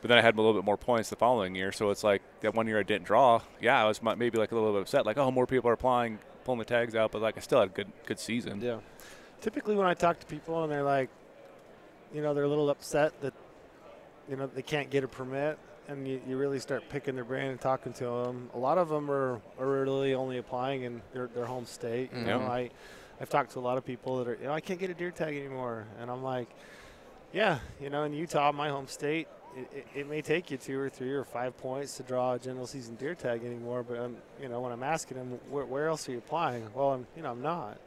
[0.01, 2.23] But then I had a little bit more points the following year, so it's like
[2.41, 3.41] that one year I didn't draw.
[3.61, 6.19] Yeah, I was maybe like a little bit upset, like oh more people are applying,
[6.45, 8.61] pulling the tags out, but like I still had a good good season.
[8.61, 8.79] Yeah.
[9.41, 11.11] Typically, when I talk to people and they're like,
[12.15, 13.35] you know, they're a little upset that,
[14.29, 15.59] you know, they can't get a permit,
[15.89, 18.49] and you, you really start picking their brain and talking to them.
[18.55, 22.11] A lot of them are, are really only applying in their, their home state.
[22.13, 22.49] You know, Mhm.
[22.49, 22.71] I,
[23.21, 24.95] I've talked to a lot of people that are, you know, I can't get a
[24.95, 26.49] deer tag anymore, and I'm like,
[27.33, 30.79] yeah, you know, in Utah, my home state, it, it, it may take you two
[30.79, 33.83] or three or five points to draw a general season deer tag anymore.
[33.83, 36.67] But I'm, you know, when I'm asking them, where, where else are you applying?
[36.75, 37.79] Well, I'm, you know, I'm not.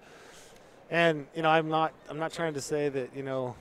[0.92, 1.94] And you know, I'm not.
[2.10, 3.56] I'm not trying to say that you know,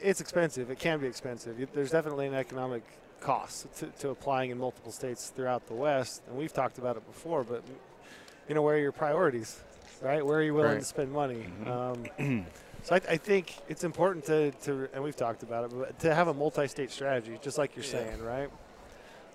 [0.00, 0.70] it's expensive.
[0.70, 1.56] It can be expensive.
[1.74, 2.84] There's definitely an economic
[3.20, 7.06] cost to, to applying in multiple states throughout the West, and we've talked about it
[7.06, 7.44] before.
[7.44, 7.62] But
[8.48, 9.60] you know, where are your priorities,
[10.00, 10.24] right?
[10.24, 10.78] Where are you willing Right.
[10.80, 11.44] to spend money?
[11.66, 12.46] Um,
[12.82, 16.14] so I, I think it's important to, to, and we've talked about it, but to
[16.14, 18.48] have a multi-state strategy, just like you're saying, right?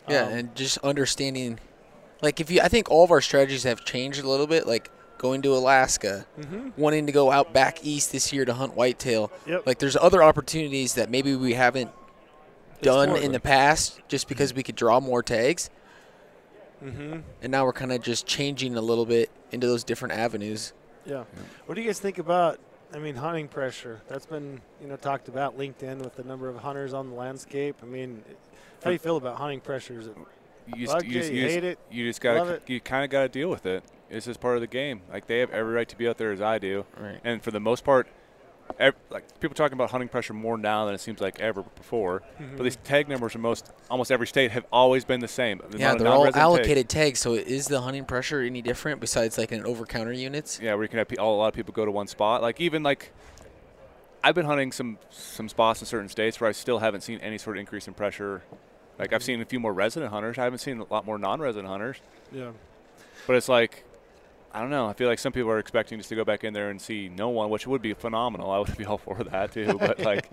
[0.08, 1.60] Yeah, Um, and just understanding,
[2.22, 4.66] like if you, I think all of our strategies have changed a little bit.
[4.68, 6.72] Like going to Alaska, mhm.
[6.78, 9.32] wanting to go out back east this year to hunt whitetail.
[9.46, 9.68] Yep.
[9.68, 11.92] Like there's other opportunities that maybe we haven't
[12.82, 15.70] done in the past just because we could draw more tags,
[16.84, 17.20] Mm-hmm.
[17.44, 20.74] and now we're kind of just changing a little bit into those different avenues.
[21.06, 21.26] Yeah.
[21.68, 22.60] What do you guys think about?
[22.94, 24.02] I mean, hunting pressure.
[24.08, 27.16] That's been you know talked about linked in with the number of hunters on the
[27.16, 27.76] landscape.
[27.84, 28.24] I mean,
[28.84, 30.00] how do you feel about hunting pressure?
[30.00, 30.18] Is it
[30.76, 33.04] You just, you just, it, you you just, hate it, you just gotta, you kind
[33.04, 33.84] of gotta deal with it.
[34.10, 35.02] It's just part of the game.
[35.12, 36.86] Like they have every right to be out there as I do.
[37.00, 37.20] Right.
[37.24, 38.08] And for the most part,
[38.80, 42.22] ev- like people talking about hunting pressure more now than it seems like ever before.
[42.38, 42.64] But mm-hmm.
[42.64, 45.62] these tag numbers in most, almost every state have always been the same.
[45.70, 47.20] The Yeah, they're all non-resident tags- allocated tags.
[47.20, 50.60] So is the hunting pressure any different besides like in over counter units?
[50.62, 52.42] Yeah, where you can have pe- a lot of people go to one spot.
[52.42, 53.12] Like even like,
[54.24, 57.38] I've been hunting some some spots in certain states where I still haven't seen any
[57.38, 58.44] sort of increase in pressure.
[59.00, 59.26] Like I've mm-hmm.
[59.26, 60.38] seen a few more resident hunters.
[60.38, 61.98] I haven't seen a lot more non-resident hunters.
[62.32, 62.52] yeah.
[63.28, 63.84] But it's like,
[64.54, 64.88] I don't know.
[64.88, 67.10] I feel like some people are expecting just to go back in there and see
[67.10, 68.52] no one, which would be phenomenal.
[68.52, 69.78] I would be all for that too.
[69.80, 70.30] But like,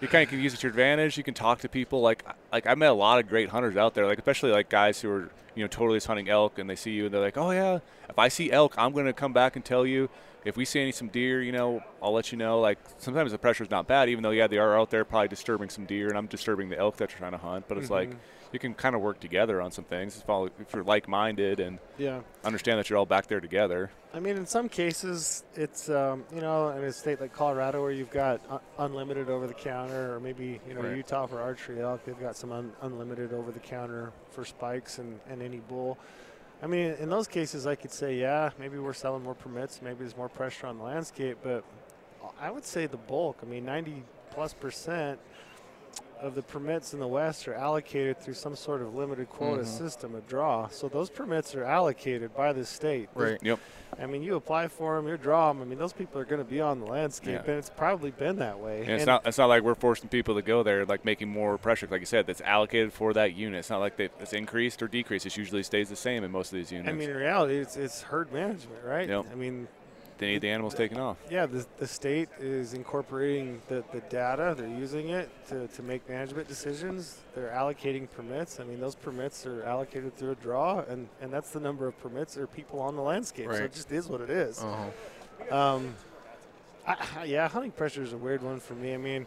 [0.00, 1.16] you kind of can use it to your advantage.
[1.16, 2.00] You can talk to people.
[2.00, 4.06] Like, like I met a lot of great hunters out there.
[4.06, 6.90] Like, especially like guys who are you know totally just hunting elk, and they see
[6.90, 9.64] you and they're like, oh yeah, if I see elk, I'm gonna come back and
[9.64, 10.08] tell you.
[10.44, 12.60] If we see any some deer, you know, I'll let you know.
[12.60, 15.70] Like sometimes the pressure's not bad, even though yeah they are out there probably disturbing
[15.70, 17.66] some deer, and I'm disturbing the elk that you're trying to hunt.
[17.66, 18.18] But it's like mm-hmm.
[18.52, 20.22] You can kind of work together on some things.
[20.28, 22.20] If you're like-minded and Yeah.
[22.44, 23.90] understand that you're all back there together.
[24.12, 27.90] I mean, in some cases, it's um, you know, in a state like Colorado where
[27.90, 30.96] you've got un- unlimited over the counter, or maybe you know Right.
[30.96, 35.18] Utah for archery elk, they've got some un- unlimited over the counter for spikes and,
[35.28, 35.98] and any bull.
[36.62, 39.96] I mean, in those cases, I could say, yeah, maybe we're selling more permits, maybe
[39.98, 41.64] there's more pressure on the landscape, but
[42.40, 43.38] I would say the bulk.
[43.42, 45.18] I mean, 90 plus percent
[46.24, 49.66] of the permits in the West are allocated through some sort of limited quota Mhm.
[49.66, 50.68] system a draw.
[50.68, 53.08] So those permits are allocated by the state.
[53.14, 53.42] There's- Right.
[53.42, 53.58] Yep.
[54.00, 55.60] I mean, you apply for them, you draw them.
[55.62, 57.50] I mean, those people are going to be on the landscape, Yeah.
[57.50, 58.80] and it's probably been that way.
[58.80, 61.28] And it's And- not it's not like we're forcing people to go there, like making
[61.28, 61.86] more pressure.
[61.90, 63.58] Like you said, that's allocated for that unit.
[63.60, 65.26] It's not like they, it's increased or decreased.
[65.26, 66.88] It usually stays the same in most of these units.
[66.88, 69.08] I mean, in reality, it's, it's herd management, right?
[69.08, 69.26] Yep.
[69.30, 69.68] I mean,
[70.18, 71.16] they need the animals taken off.
[71.30, 74.54] yeah, the, the state is incorporating the, the data.
[74.56, 77.18] They're using it to, to make management decisions.
[77.34, 78.60] They're allocating permits.
[78.60, 81.98] I mean, those permits are allocated through a draw, and, and that's the number of
[82.00, 83.46] permits or people on the landscape.
[83.50, 84.60] So it just is what it is.
[84.62, 85.54] Uh-huh.
[85.56, 85.94] Um,
[86.86, 88.94] I- yeah, hunting pressure is a weird one for me.
[88.94, 89.26] I mean,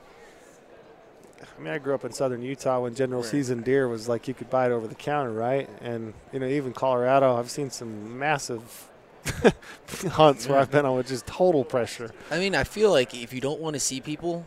[1.41, 3.29] I mean, I grew up in southern Utah when general Right.
[3.29, 5.69] season deer was like you could buy it over the counter, right?
[5.81, 8.89] And you know, even Colorado, I've seen some massive
[10.11, 12.11] hunts where I've been on with just total pressure.
[12.31, 14.45] I mean, I feel like if you don't want to see people,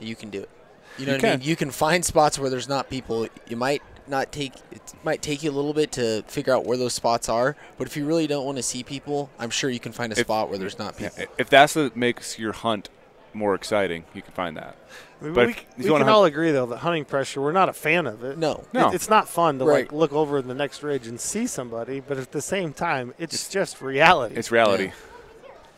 [0.00, 0.50] you can do it.
[0.98, 1.38] You know You what I can.
[1.40, 1.48] mean?
[1.48, 3.26] You can find spots where there's not people.
[3.48, 6.76] You might not take it might take you a little bit to figure out where
[6.76, 9.78] those spots are, but if you really don't want to see people, I'm sure you
[9.80, 11.24] can find a If- spot where there's not people.
[11.38, 12.88] if that's what makes your hunt
[13.34, 14.76] more exciting, you can find that.
[15.20, 17.52] I mean, But we if we can hunt- all agree though that hunting pressure, we're
[17.52, 18.36] not a fan of it.
[18.38, 18.64] No.
[18.72, 18.88] No.
[18.88, 19.84] It- it's not fun to Right.
[19.84, 23.14] like look over in the next ridge and see somebody, but at the same time,
[23.18, 24.34] it's, just reality.
[24.34, 24.84] It's reality.
[24.86, 24.92] Yeah.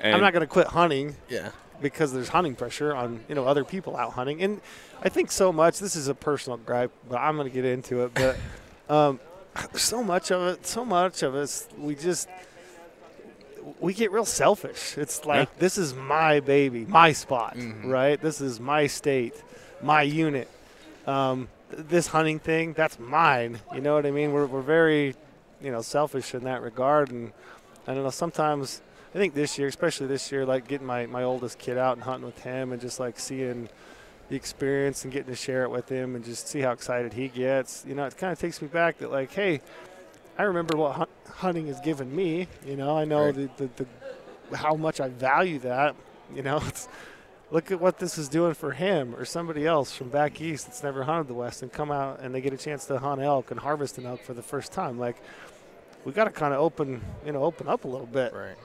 [0.00, 1.50] And I'm not going to quit hunting Yeah.
[1.80, 4.60] because there's hunting pressure on you know other people out hunting, and
[5.02, 5.78] I think so much.
[5.78, 8.12] This is a personal gripe, but I'm going to get into it.
[8.14, 8.36] But
[8.94, 9.20] um,
[9.74, 12.28] so much of it, so much of us, we just
[13.80, 14.96] we get real selfish.
[14.98, 15.58] It's like Yeah.
[15.58, 17.90] this is my baby, my spot, Mhm.
[17.90, 18.20] right?
[18.20, 19.34] This is my state,
[19.82, 20.48] my unit.
[21.06, 23.60] Um, this hunting thing, that's mine.
[23.74, 24.32] You know what I mean?
[24.32, 25.14] We're we're very,
[25.60, 27.32] you know, selfish in that regard, and
[27.86, 28.10] I don't know.
[28.10, 28.80] Sometimes
[29.14, 32.02] I think this year, especially this year, like getting my, my oldest kid out and
[32.04, 33.68] hunting with him and just like seeing
[34.28, 37.28] the experience and getting to share it with him and just see how excited he
[37.28, 37.84] gets.
[37.86, 39.60] You know, it kind of takes me back that like, hey,
[40.38, 42.48] I remember what hunt, hunting has given me.
[42.66, 43.56] You know, I know Right.
[43.56, 43.86] the, the,
[44.50, 45.94] the how much I value that.
[46.34, 46.88] You know, it's
[47.50, 50.82] look at what this is doing for him or somebody else from back east that's
[50.82, 53.50] never hunted the west and come out and they get a chance to hunt elk
[53.50, 54.98] and harvest an elk for the first time.
[54.98, 55.16] Like,
[56.04, 58.32] we got to kind of open, you know, open up a little bit.
[58.32, 58.56] Right.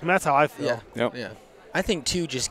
[0.00, 0.66] And that's how I feel.
[0.66, 0.80] Yeah.
[0.96, 1.16] Yep.
[1.16, 1.30] Yeah.
[1.72, 2.50] I think too just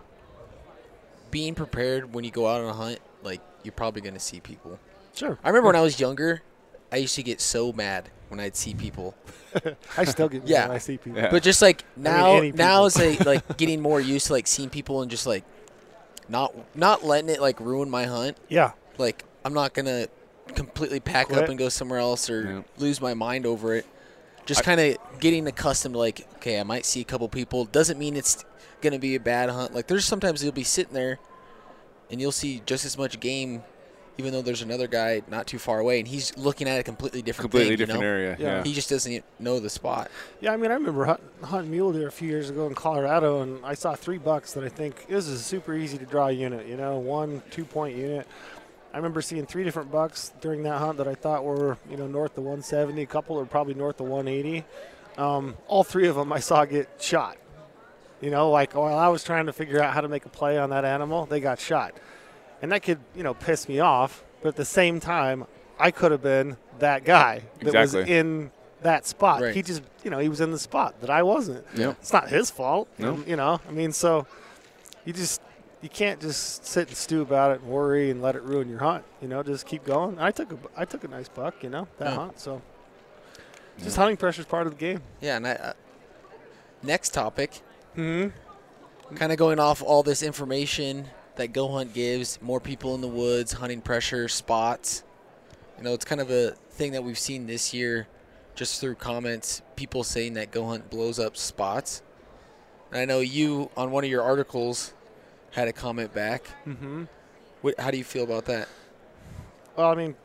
[1.32, 4.39] being prepared when you go out on a hunt, like you're probably going to see
[4.39, 4.80] people.
[5.15, 5.38] Sure.
[5.43, 6.41] I remember when I was younger,
[6.94, 9.16] I used to get so mad when I'd see people.
[9.98, 10.60] I still get Yeah.
[10.60, 10.68] yeah.
[10.68, 11.20] when I see people.
[11.20, 11.32] Yeah.
[11.32, 14.70] But just like now, any now is like, like getting more used to like seeing
[14.70, 15.44] people and just like
[16.30, 18.38] not not letting it like ruin my hunt.
[18.48, 18.72] Yeah.
[18.98, 20.08] Like I'm not gonna
[20.56, 21.40] completely pack Quit.
[21.40, 22.62] up and go somewhere else or Yeah.
[22.78, 23.86] lose my mind over it.
[24.46, 27.66] Just kind of getting accustomed to like, okay, I might see a couple people.
[27.66, 28.46] Doesn't mean it's
[28.82, 29.74] gonna be a bad hunt.
[29.74, 31.18] Like there's sometimes you'll be sitting there
[32.12, 33.64] and you'll see just as much game,
[34.17, 37.21] even though there's another guy not too far away and he's looking at a completely
[37.21, 38.08] different completely thing, you different know?
[38.08, 38.38] area.
[38.39, 38.58] Yeah.
[38.58, 38.63] Yeah.
[38.63, 40.12] He just doesn't know the spot.
[40.39, 43.41] Yeah, I mean, I remember hunt, hunting mule deer a few years ago in Colorado,
[43.41, 46.28] and I saw three bucks that I think this is a super easy to draw
[46.28, 46.67] unit.
[46.67, 48.28] You know, one two point unit.
[48.93, 52.06] I remember seeing three different bucks during that hunt that I thought were you know
[52.06, 53.02] north of 170.
[53.02, 54.63] A couple are probably north of 180.
[55.17, 57.38] Um, all three of them I saw get shot.
[58.21, 60.58] You know, like while I was trying to figure out how to make a play
[60.58, 61.93] on that animal, they got shot,
[62.63, 64.23] and that could you know piss me off.
[64.41, 65.45] But at the same time,
[65.80, 69.41] I could have been that guy that was in that spot.
[69.41, 69.54] Right.
[69.54, 71.65] He just you know he was in the spot that I wasn't.
[71.76, 71.97] Yep.
[72.02, 72.88] It's not his fault.
[72.97, 73.13] No.
[73.13, 74.26] Um, You know, I mean, so
[75.06, 75.41] you just
[75.82, 78.80] you can't just sit and stew about it and worry and let it ruin your
[78.80, 79.04] hunt.
[79.21, 80.17] You know, just keep going.
[80.19, 81.62] I took a I took a nice buck.
[81.63, 82.15] You know that Yeah.
[82.15, 82.39] hunt.
[82.39, 82.62] So
[83.80, 85.02] just hunting pressure is part of the game.
[85.19, 85.73] Yeah, and I, uh,
[86.82, 87.62] next topic,
[87.95, 88.28] hmm
[89.15, 93.08] kind of going off all this information that Go Hunt gives, more people in the
[93.08, 95.04] woods, hunting pressure, spots.
[95.78, 98.08] You know, it's kind of a thing that we've seen this year
[98.56, 102.04] just through comments, people saying that Go Hunt blows up spots.
[102.91, 104.93] And I know you, on one of your articles,
[105.52, 106.48] had a comment back.
[106.63, 107.06] hmm
[107.62, 108.67] What, how do you feel about that?
[109.76, 110.15] Well, I mean,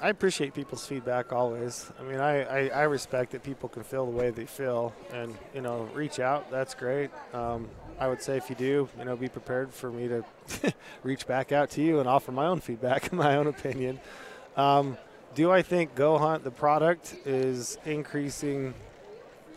[0.00, 1.92] I appreciate people's feedback always.
[1.98, 5.36] I mean, I, I, I respect that people can feel the way they feel, and
[5.54, 6.50] you know, reach out.
[6.50, 7.10] That's great.
[7.34, 7.68] Um,
[8.00, 10.24] I would say if you do, you know, be prepared for me to
[11.02, 14.00] reach back out to you and offer my own feedback, and my own opinion.
[14.56, 14.96] Um,
[15.34, 18.72] do I think Go Hunt, the product, is increasing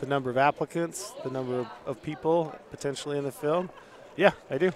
[0.01, 3.69] the number of applicants, the number of, of people potentially in the field?
[4.17, 4.71] Yeah, I do.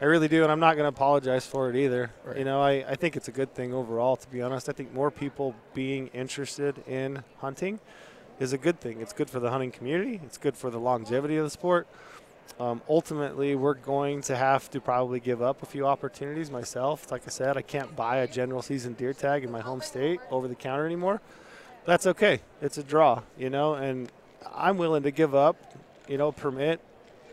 [0.00, 2.10] I really do, and I'm not going to apologize for it either.
[2.24, 2.38] Right.
[2.38, 4.68] You know, I, I think it's a good thing overall, to be honest.
[4.68, 7.78] I think more people being interested in hunting
[8.40, 9.00] is a good thing.
[9.00, 11.86] It's good for the hunting community, it's good for the longevity of the sport.
[12.58, 17.10] Um, ultimately, we're going to have to probably give up a few opportunities myself.
[17.10, 20.20] Like I said, I can't buy a general season deer tag in my home state
[20.30, 21.20] over the counter anymore.
[21.86, 22.40] That's okay.
[22.60, 24.12] It's a draw, you know, and
[24.54, 25.56] I'm willing to give up,
[26.06, 26.80] you know, permit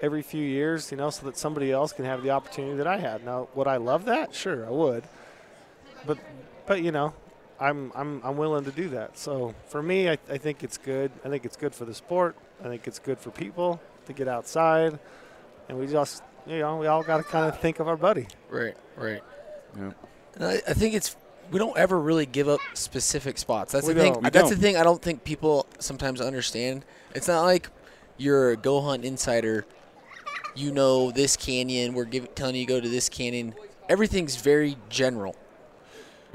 [0.02, 2.98] every few years, you know, so that somebody else can have the opportunity that I
[2.98, 3.26] had.
[3.26, 4.34] Now, would I love that?
[4.34, 5.04] Sure, I would.
[6.06, 6.18] But,
[6.66, 7.14] but you know,
[7.60, 9.18] I'm I'm I'm willing to do that.
[9.18, 11.12] So for me, I, I think it's good.
[11.26, 12.36] I think it's good for the sport.
[12.64, 14.98] I think it's good for people to get outside,
[15.70, 18.28] and we just you know we all got to kind of think of our buddy.
[18.50, 19.22] Right, right.
[19.78, 19.92] Yeah.
[20.36, 21.16] And I, I think it's
[21.52, 23.72] we don't ever really give up specific spots.
[23.72, 24.14] That's We the thing.
[24.14, 24.24] don't.
[24.24, 24.60] We That's don't.
[24.60, 24.78] the thing.
[24.78, 26.84] I don't think people sometimes understand.
[27.16, 27.70] It's not like
[28.18, 29.66] you're a go hunt insider.
[30.56, 31.94] You know this canyon.
[31.94, 33.54] We're giving telling you to go to this canyon.
[33.90, 35.36] Everything's very general.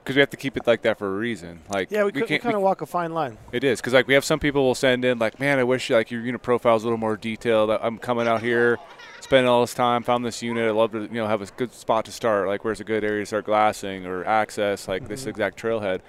[0.02, 1.60] Because we have to keep it like that for a reason.
[1.68, 3.38] Like Yeah, we, we, kind of walk a fine line.
[3.52, 5.90] It is because like we have some people will send in like, man, I wish
[5.90, 7.70] like your unit profile is a little more detailed.
[7.70, 8.78] I'm coming out here,
[9.20, 10.68] spending all this time, found this unit.
[10.68, 12.48] I'd love to you know have a good spot to start.
[12.48, 15.28] Like where's a good area to start glassing or access like this Mhm.
[15.28, 16.00] exact trailhead.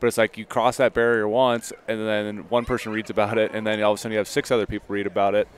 [0.00, 3.52] But it's like you cross that barrier once, and then one person reads about it,
[3.54, 5.48] and then all of a sudden you have six other people read about it,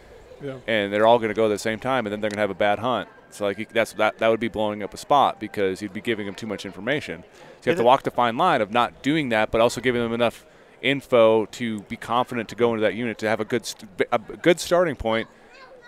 [0.43, 0.59] Yeah.
[0.69, 2.43] and they're all going to go at the same time, and then they're going to
[2.43, 3.09] have a bad hunt.
[3.31, 6.01] So like you, that's that that would be blowing up a spot because you'd be
[6.01, 7.25] giving them too much information.
[7.61, 10.01] So you have to walk the fine line of not doing that, but also giving
[10.01, 10.47] them enough
[10.83, 14.19] info to be confident to go into that unit to have a good st- a
[14.19, 15.29] good starting point,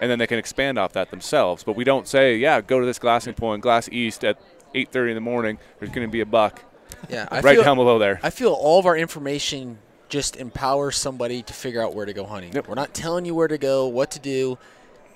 [0.00, 1.62] and then they can expand off that themselves.
[1.62, 4.38] But we don't say, yeah, go to this glassing point, glass east at
[4.74, 5.58] 8:30 in the morning.
[5.78, 6.62] There's going to be a buck
[7.08, 8.20] Yeah, I right feel, down below there.
[8.22, 12.24] I feel all of our information just empowers somebody to figure out where to go
[12.24, 12.52] hunting.
[12.52, 12.68] Yep.
[12.68, 14.58] We're not telling you where to go, what to do.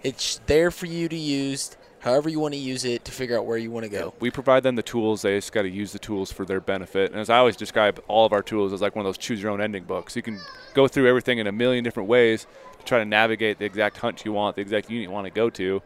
[0.03, 3.47] It's there for you to use however you want to use it to figure out
[3.47, 4.13] where you want to go.
[4.21, 5.23] We provide them the tools.
[5.23, 7.13] They just got to use the tools for their benefit.
[7.13, 9.41] And as I always describe all of our tools as like one of those choose
[9.41, 10.17] your own ending books.
[10.17, 10.41] You can
[10.75, 12.47] go through everything in a million different ways
[12.79, 15.31] to try to navigate the exact hunt you want, the exact unit you want to
[15.31, 15.81] go to,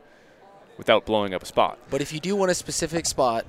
[0.78, 1.78] without blowing up a spot.
[1.90, 3.44] But if you do want a specific spot,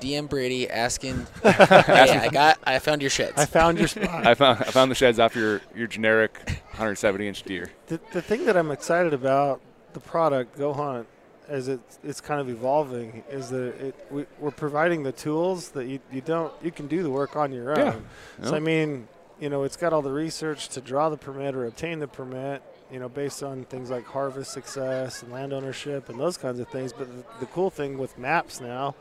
[0.00, 3.38] DM Brady asking, hey, I got, I found your sheds.
[3.38, 4.26] I found your spot.
[4.26, 7.70] I found I found the sheds off your, your generic 170 inch deer.
[7.88, 9.60] the, the thing that I'm excited about
[9.92, 11.06] the product Go Hunt
[11.48, 15.86] as it's it's kind of evolving is that it we, we're providing the tools that
[15.86, 18.04] you, you don't you can do the work on your own.
[18.40, 18.48] Yeah.
[18.48, 19.08] So I mean,
[19.40, 22.62] you know, it's got all the research to draw the permit or obtain the permit.
[22.92, 26.68] You know, based on things like harvest success and land ownership and those kinds of
[26.68, 26.92] things.
[26.92, 28.94] But the, the cool thing with maps now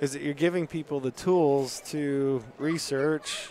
[0.00, 3.48] is that you're giving people the tools to research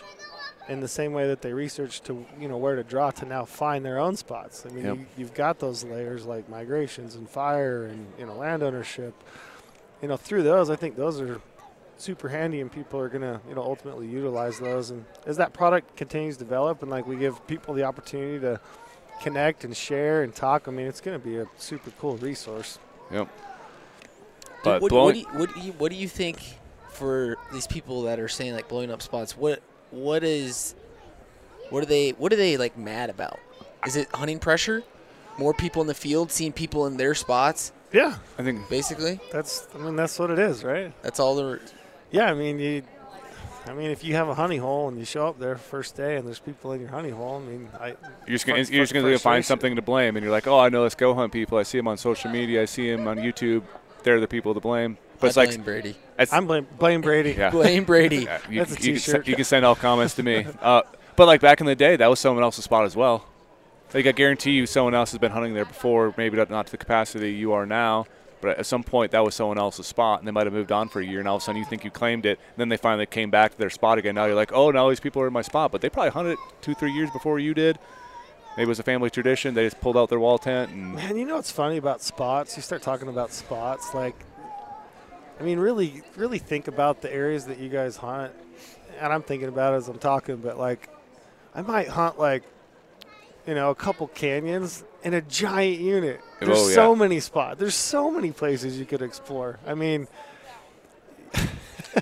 [0.68, 3.44] in the same way that they research to you know where to draw to now
[3.44, 4.64] find their own spots.
[4.66, 4.96] I mean, Yep.
[4.96, 9.14] you, you've got those layers like migrations and fire and you know land ownership.
[10.02, 11.40] You know, through those, I think those are
[11.98, 14.90] super handy, and people are gonna you know ultimately utilize those.
[14.90, 18.60] And as that product continues to develop, and like we give people the opportunity to
[19.22, 22.78] connect and share and talk, I mean, it's gonna be a super cool resource.
[23.10, 23.28] Dude,
[24.64, 26.38] But what, blowing, what, do you, what, do you, what do you think
[26.90, 29.36] for these people that are saying like blowing up spots?
[29.36, 30.74] What what is
[31.70, 33.38] what are they what are they like mad about?
[33.86, 34.82] Is it hunting pressure?
[35.38, 39.20] More people in the field, seeing people in their spots, Yeah, I think basically.
[39.32, 40.92] that's I mean that's what it is, right?
[41.02, 41.60] That's all the.
[42.10, 42.82] Yeah, I mean you.
[43.66, 46.16] I mean, if you have a honey hole and you show up there first day
[46.16, 47.96] and there's people in your honey hole, I mean, I You're
[48.28, 50.70] just gonna, Front- you're just gonna find something to blame, and you're like, oh, I
[50.70, 51.58] know this go hunt people.
[51.58, 52.62] I see them on social media.
[52.62, 53.62] I see them on YouTube.
[54.02, 54.96] They're the people to blame.
[55.20, 55.96] But I it's like, blame Brady.
[56.18, 57.32] it's, I'm blame blame Brady.
[57.32, 57.50] yeah.
[57.60, 58.18] Blame Brady.
[58.24, 59.28] Yeah, you, That's a you T-shirt.
[59.28, 60.46] you can send all comments to me.
[60.60, 60.82] Uh,
[61.16, 63.26] but like back in the day, that was someone else's spot as well.
[63.92, 66.14] Like I guarantee you, someone else has been hunting there before.
[66.16, 68.06] Maybe not, not to the capacity you are now,
[68.40, 70.88] but at some point that was someone else's spot, and they might have moved on
[70.88, 72.38] for a year, and all of a sudden you think you claimed it.
[72.38, 74.14] And then they finally came back to their spot again.
[74.14, 76.32] Now you're like, oh, now these people are in my spot, but they probably hunted
[76.32, 77.78] it two, three years before you did.
[78.56, 79.54] Maybe it was a family tradition.
[79.54, 82.56] They just pulled out their wall tent and Man, you know what's funny about spots?
[82.56, 84.14] You start talking about spots, like,
[85.40, 88.32] I mean, really, really think about the areas that you guys hunt.
[89.00, 90.88] And I'm thinking about it as I'm talking, but like,
[91.54, 92.42] I might hunt like,
[93.46, 96.20] you know, a couple canyons in a giant unit.
[96.42, 96.74] Oh, There's Oh, yeah.
[96.74, 97.58] so many spots.
[97.58, 99.58] There's so many places you could explore.
[99.66, 100.06] I mean,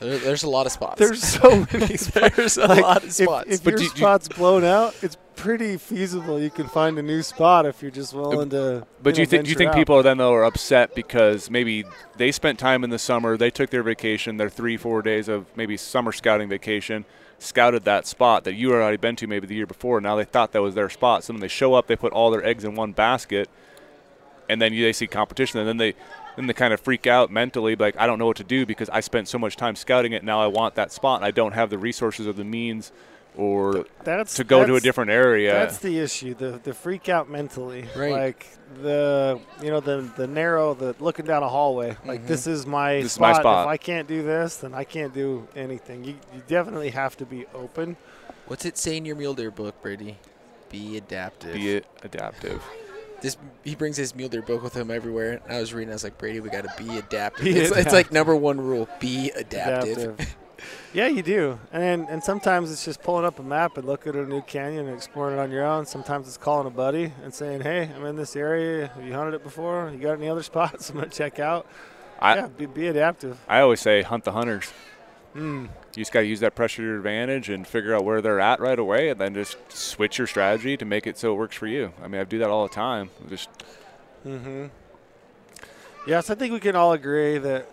[0.01, 0.99] There- there's a lot of spots.
[0.99, 2.37] there's so many spots.
[2.37, 3.49] There's a Like, lot of spots.
[3.51, 6.41] If, But your do you- spot's blown out, it's pretty feasible.
[6.41, 8.85] You can find a new spot if you're just willing to.
[9.03, 9.77] But do you know, think do you think out.
[9.77, 11.85] people are then though are upset because maybe
[12.17, 15.47] they spent time in the summer, they took their vacation, their three four days of
[15.57, 17.05] maybe summer scouting vacation,
[17.39, 20.01] scouted that spot that you had already been to maybe the year before.
[20.01, 22.31] Now they thought that was their spot, so when they show up, they put all
[22.33, 23.49] their eggs in one basket,
[24.49, 25.95] and then you, they see competition, and then they
[26.39, 28.89] then they kind of freak out mentally, like I don't know what to do because
[28.91, 30.23] I spent so much time scouting it.
[30.25, 32.93] Now I want that spot, and I don't have the resources or the means
[33.37, 35.53] or That's to go to a different area.
[35.53, 36.35] That's the issue.
[36.35, 37.87] The the freak out mentally.
[37.97, 38.11] Right.
[38.13, 38.47] Like
[38.83, 41.97] the you know the the narrow the looking down a hallway.
[42.05, 42.27] Like Mhm.
[42.27, 43.43] this is my This is my spot.
[43.43, 43.67] spot.
[43.67, 46.05] If I can't do this, then I can't do anything.
[46.05, 47.97] You you definitely have to be open.
[48.47, 50.17] What's it say in your mule deer book, Brady?
[50.71, 51.55] Be adaptive.
[51.55, 52.63] Be adaptive.
[53.21, 55.41] This he brings his mule deer book with him everywhere.
[55.45, 57.45] And I was reading, I was like, Brady, we got to be adaptive.
[57.45, 60.37] Be it's, it's like number one rule: be adaptive.
[60.95, 61.59] yeah, you do.
[61.73, 64.87] And and sometimes it's just pulling up a map and looking at a new canyon
[64.87, 65.87] and exploring it on your own.
[65.87, 68.89] Sometimes it's calling a buddy and saying, "Hey, I'm in this area.
[68.89, 69.91] Have you hunted it before?
[69.93, 71.67] You got any other spots I'm gonna check out?"
[72.21, 73.39] I yeah, be, be adaptive.
[73.49, 74.73] I always say hunt the hunters.
[75.35, 75.69] Mm.
[75.99, 78.39] You just got to use that pressure to your advantage and figure out where they're
[78.39, 81.57] at right away, and then just switch your strategy to make it so it works
[81.57, 81.93] for you.
[82.01, 83.11] I mean, I do that all the time.
[83.29, 83.49] Just
[84.25, 84.67] Mm-hmm.
[86.07, 87.69] Yes, I think we can all agree that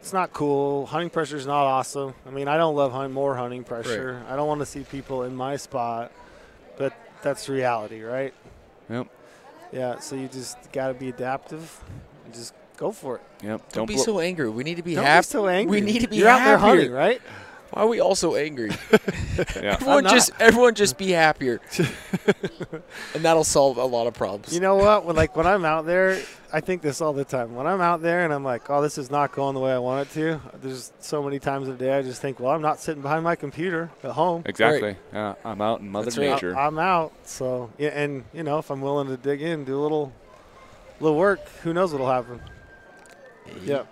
[0.00, 0.86] it's not cool.
[0.86, 2.14] Hunting pressure is not awesome.
[2.26, 4.24] I mean, I don't love hunting more hunting pressure.
[4.28, 6.10] I don't want to see people in my spot,
[6.76, 8.34] but that's reality, right?
[8.90, 9.06] Yep.
[9.72, 10.00] Yeah.
[10.00, 11.80] So you just got to be adaptive.
[12.24, 13.22] And just go for it.
[13.44, 13.72] Yep.
[13.72, 14.50] Don't, be blow- so angry.
[14.50, 15.24] We need to be Don't happy.
[15.24, 15.80] be so angry.
[15.80, 17.22] We need to be You're out there hunting, right?
[17.74, 18.70] Why are we all so angry?
[19.56, 19.74] Yeah.
[19.80, 21.60] everyone just everyone just be happier,
[23.14, 24.54] and that'll solve a lot of problems.
[24.54, 25.04] You know what?
[25.04, 26.20] When, like when I'm out there,
[26.52, 27.56] I think this all the time.
[27.56, 29.78] When I'm out there and I'm like, "Oh, this is not going the way I
[29.78, 32.78] want it to," there's so many times a day I just think, "Well, I'm not
[32.78, 34.44] sitting behind my computer at home.
[34.46, 34.96] Exactly.
[35.12, 35.34] Yeah.
[35.44, 36.30] I'm out in Mother That's right.
[36.30, 36.56] Nature.
[36.56, 39.82] I'm out." So yeah, and you know, if I'm willing to dig in, do a
[39.82, 40.12] little,
[41.00, 42.40] little work, who knows what'll happen?
[43.64, 43.82] Yeah.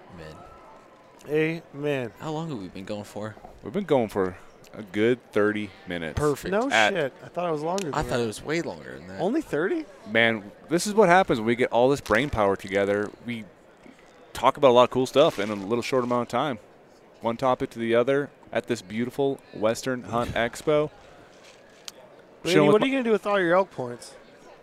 [1.27, 1.63] Man.
[1.75, 2.13] Amen.
[2.19, 3.35] How long have we been going for?
[3.63, 4.37] We've been going for
[4.75, 6.19] a good 30 minutes.
[6.19, 6.51] Perfect.
[6.53, 7.13] No At- shit.
[7.25, 7.85] I thought it was longer.
[7.91, 9.21] Than I thought it was way longer than that.
[9.21, 9.85] only thirty.
[10.11, 13.11] Man, this is what happens when we get all this brain power together.
[13.27, 13.45] We
[14.33, 16.59] talk about a lot of cool stuff in a little short amount of time.
[17.21, 20.91] One topic to the other at this beautiful Western Hunt Expo.
[22.45, 24.15] Randy, Chilling with what are my- you gonna do with all your elk points?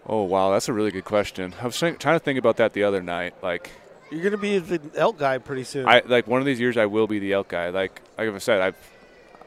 [0.08, 1.54] Oh wow, that's a really good question.
[1.62, 3.36] I was trying, trying to think about that the other night.
[3.44, 3.70] Like,
[4.12, 5.88] You're gonna be the elk guy pretty soon.
[5.88, 7.70] I like one of these years I will be the elk guy.
[7.70, 8.76] Like, like I said, I've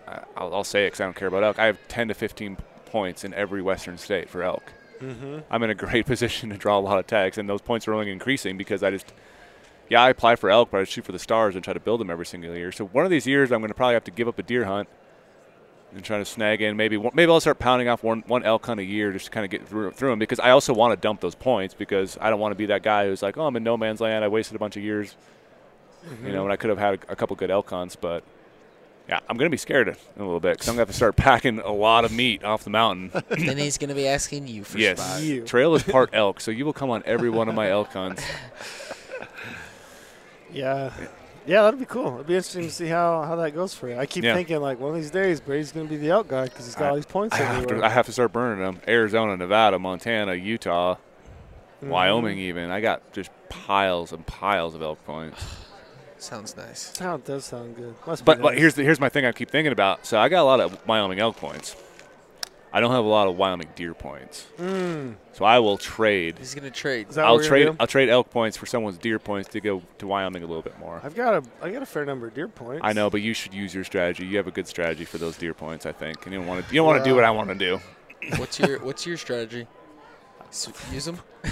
[0.07, 1.59] I- I'll, I'll say it because I don't care about elk.
[1.59, 4.73] I have 10 to 15 points in every Western state for elk.
[5.01, 5.39] mm-hmm.
[5.51, 7.95] I'm in a great position to draw a lot of tags, and those points are
[7.95, 9.13] only increasing because I just,
[9.89, 12.01] yeah, I apply for elk, but I shoot for the stars and try to build
[12.01, 12.73] them every single year.
[12.73, 14.65] So one of these years, I'm going to probably have to give up a deer
[14.65, 14.89] hunt
[15.95, 18.81] and trying to snag in maybe maybe I'll start pounding off one one elk hunt
[18.81, 20.97] a year just to kind of get through through them because I also want to
[21.01, 23.57] dump those points because I don't want to be that guy who's like, oh, I'm
[23.57, 24.25] in no man's land.
[24.25, 25.17] I wasted a bunch of years,
[26.05, 26.45] you know, mm-hmm.
[26.45, 28.25] and I could have had a, a couple good elk hunts, but.
[29.09, 30.89] Yeah, I'm going to be scared in a little bit because I'm going to have
[30.91, 33.11] to start packing a lot of meat off the mountain.
[33.29, 35.01] then he's gonna be asking you for Yes.
[35.01, 35.23] spots.
[35.23, 35.45] You.
[35.45, 38.23] Trail is part elk, so you will come on every one of my elk hunts.
[40.53, 40.93] Yeah.
[41.01, 41.09] Yeah,
[41.47, 42.15] that'd be cool.
[42.15, 43.97] It'd be interesting to see how, how that goes for you.
[43.97, 44.35] I keep Yeah.
[44.35, 46.75] thinking like one of these days Brady's going to be the elk guy because he's
[46.75, 48.81] got I- all these points I have, to, I have to start burning them.
[48.87, 50.97] Arizona, Nevada, Montana, Utah,
[51.85, 51.89] Mhm.
[51.89, 52.71] Wyoming, even.
[52.71, 55.45] I got just piles and piles of elk points.
[56.19, 56.93] Sounds nice.
[56.97, 57.97] Sound does sound good.
[58.07, 60.07] Must But, be but here's the, here's my thing I keep thinking about.
[60.07, 61.75] So I got a lot of Wyoming elk points.
[62.75, 64.47] I don't have a lot of Wyoming deer points.
[64.59, 65.17] Mm.
[65.33, 66.39] So I will trade.
[66.39, 67.09] He's gonna trade.
[67.11, 67.65] Is that I'll what trade.
[67.65, 67.77] gonna do?
[67.81, 70.79] I'll trade elk points for someone's deer points to go to Wyoming a little bit
[70.79, 71.01] more.
[71.05, 72.81] I've got a I got a fair number of deer points.
[72.85, 74.27] I know, but you should use your strategy.
[74.27, 76.25] You have a good strategy for those deer points, I think.
[76.25, 76.75] And you don't want to.
[76.75, 77.81] You don't want to do what I want to do.
[78.37, 79.67] What's your What's your strategy?
[80.91, 81.19] Use them.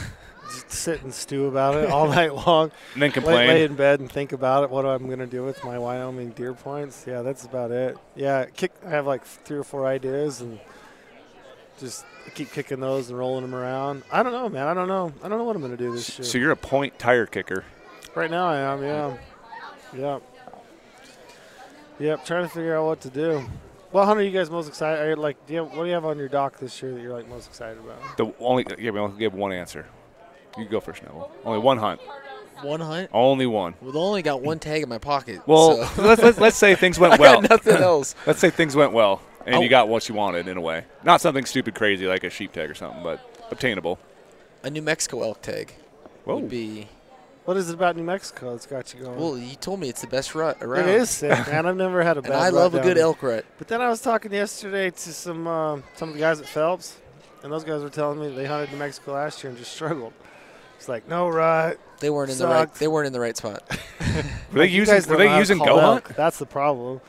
[0.51, 2.73] Just sit and stew about it all night long.
[2.95, 3.49] And then lay, complain.
[3.49, 4.71] lay in bed and think about it.
[4.71, 7.05] What I'm going to do with my Wyoming deer points?
[7.07, 7.97] Yeah, that's about it.
[8.17, 8.73] Yeah, kick.
[8.85, 10.59] I have like three or four ideas and
[11.81, 14.03] just keep kicking those and rolling them around.
[14.13, 14.67] I don't know, man.
[14.67, 15.13] I don't know.
[15.23, 16.25] I don't know what I'm going to do this year.
[16.25, 17.65] So you're a point tire kicker.
[18.15, 18.83] Right now, I am.
[18.83, 19.17] Yeah.
[19.97, 20.23] Yep.
[21.99, 22.25] Yep.
[22.25, 23.45] Trying to figure out what to do.
[23.93, 25.03] Well, hunter are you guys most excited?
[25.03, 26.95] Are you like, do you have, what do you have on your dock this year
[26.95, 28.17] that you're like most excited about?
[28.17, 29.87] The only yeah, we only give one answer.
[30.57, 31.31] You go first, Neville.
[31.45, 32.01] Only one hunt.
[32.63, 33.11] One hunt.
[33.13, 33.75] Only one.
[33.81, 35.41] Well, I only got one tag in my pocket.
[35.47, 36.03] Well, so.
[36.03, 37.41] let's, let's let's say things went well.
[37.41, 38.15] got nothing else.
[38.27, 39.61] Let's say things went well, and Oh.
[39.61, 40.85] you got what you wanted in a way.
[41.05, 43.99] Not something stupid crazy like a sheep tag or something, but obtainable.
[44.63, 45.73] A New Mexico elk tag
[46.25, 46.37] Whoa.
[46.37, 46.89] would be.
[47.47, 49.19] What is it about New Mexico that's got you going?
[49.19, 50.89] Well, you told me it's the best rut around.
[50.89, 51.67] it is sick, man.
[51.67, 53.45] I've never had a bad and I rut love a good elk rut.
[53.59, 56.97] But then I was talking yesterday to some uh, some of the guys at Phelps,
[57.43, 60.13] and those guys were telling me they hunted New Mexico last year and just struggled.
[60.77, 61.79] It's like no rut.
[62.01, 62.73] They weren't in the right.
[62.75, 63.63] They weren't in the right spot.
[63.71, 64.23] Were
[64.53, 66.05] they Like, using Were they using go elk.
[66.09, 66.17] hunt?
[66.17, 67.01] That's the problem.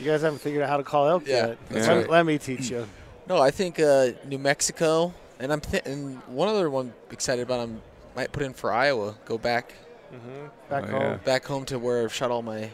[0.00, 1.58] You guys haven't figured out how to call elk Yeah, yet.
[1.68, 2.10] that's let, right.
[2.10, 2.86] let me teach you.
[3.28, 7.68] No, I think uh, New Mexico, and I'm th- and one other one excited about.
[7.68, 7.72] I
[8.16, 9.14] might put in for Iowa.
[9.24, 9.74] Go back
[10.12, 10.46] Mm-hmm.
[10.68, 11.14] Back Oh, home yeah.
[11.18, 12.68] back home to where I've shot all my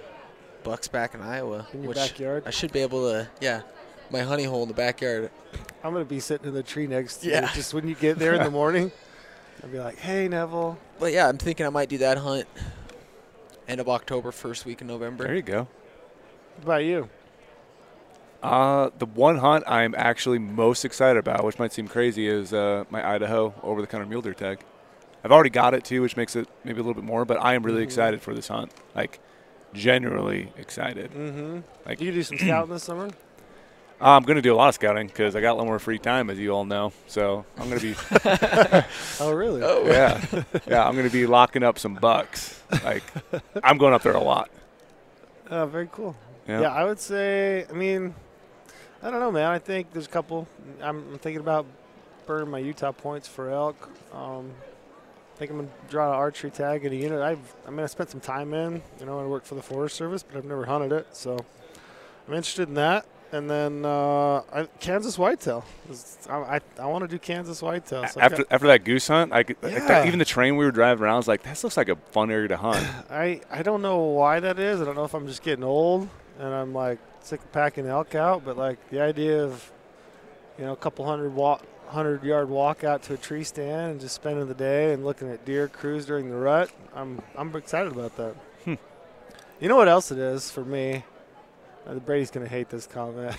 [0.64, 1.66] bucks back in Iowa.
[1.74, 2.44] in your which backyard.
[2.46, 3.28] I should be able to.
[3.42, 3.60] Yeah,
[4.10, 5.30] my honey hole in the backyard.
[5.84, 7.32] I'm gonna be sitting in the tree next to you.
[7.32, 7.52] Yeah.
[7.52, 8.90] Just when you get there in the morning,
[9.62, 12.46] I'll be like, "Hey, Neville." But yeah, I'm thinking I might do that hunt.
[13.68, 15.24] End of October, first week in November.
[15.24, 15.68] There you go.
[16.56, 17.10] What about you?
[18.46, 22.84] Uh, the one hunt I'm actually most excited about, which might seem crazy, is uh,
[22.90, 24.60] my Idaho over the counter mule deer tag.
[25.24, 27.54] I've already got it too, which makes it maybe a little bit more, but I
[27.54, 27.84] am really Mhm.
[27.84, 28.72] excited for this hunt.
[28.94, 29.18] Like,
[29.74, 31.10] genuinely excited.
[31.12, 31.60] Mm-hmm.
[31.84, 33.08] Like- do you do some scouting this summer?
[34.00, 35.98] I'm going to do a lot of scouting because I got a little more free
[35.98, 36.92] time, as you all know.
[37.06, 37.94] So I'm going to be,
[39.20, 39.62] Oh, really?
[39.64, 40.20] Oh yeah,
[40.68, 42.62] yeah, I'm going to be locking up some bucks.
[42.84, 43.02] Like,
[43.64, 44.50] I'm going up there a lot.
[45.50, 46.16] Oh, very cool.
[46.48, 46.62] Yeah.
[46.62, 46.72] Yeah.
[46.72, 47.66] I would say.
[47.70, 48.16] I mean,
[49.06, 49.46] I don't know, man.
[49.46, 50.48] I think there's a couple.
[50.82, 51.64] I'm, I'm thinking about
[52.26, 53.88] burning my Utah points for elk.
[54.12, 54.50] Um,
[55.32, 57.20] I think I'm gonna draw an archery tag in a unit.
[57.20, 58.82] I've, I mean, I spent some time in.
[58.98, 61.38] You know, I work for the Forest Service, but I've never hunted it, so
[62.26, 63.06] I'm interested in that.
[63.30, 65.64] And then uh, I, Kansas whitetail.
[66.28, 68.08] I, I, I want to do Kansas whitetail.
[68.08, 70.72] So after got- after that goose hunt, I could, that, even the train we were
[70.72, 72.84] driving around I was like, this looks like a fun area to hunt.
[73.10, 74.80] I I don't know why that is.
[74.80, 78.14] I don't know if I'm just getting old and I'm like sick of packing elk
[78.14, 79.70] out, but like the idea of
[80.58, 84.00] you know a couple hundred walk, hundred yard walk out to a tree stand and
[84.00, 86.70] just spending the day and looking at deer cruise during the rut.
[86.94, 88.34] I'm I'm excited about that.
[88.64, 88.74] Hmm.
[89.60, 91.04] You know what else it is for me?
[91.86, 93.36] Uh, Brady's gonna hate this comment.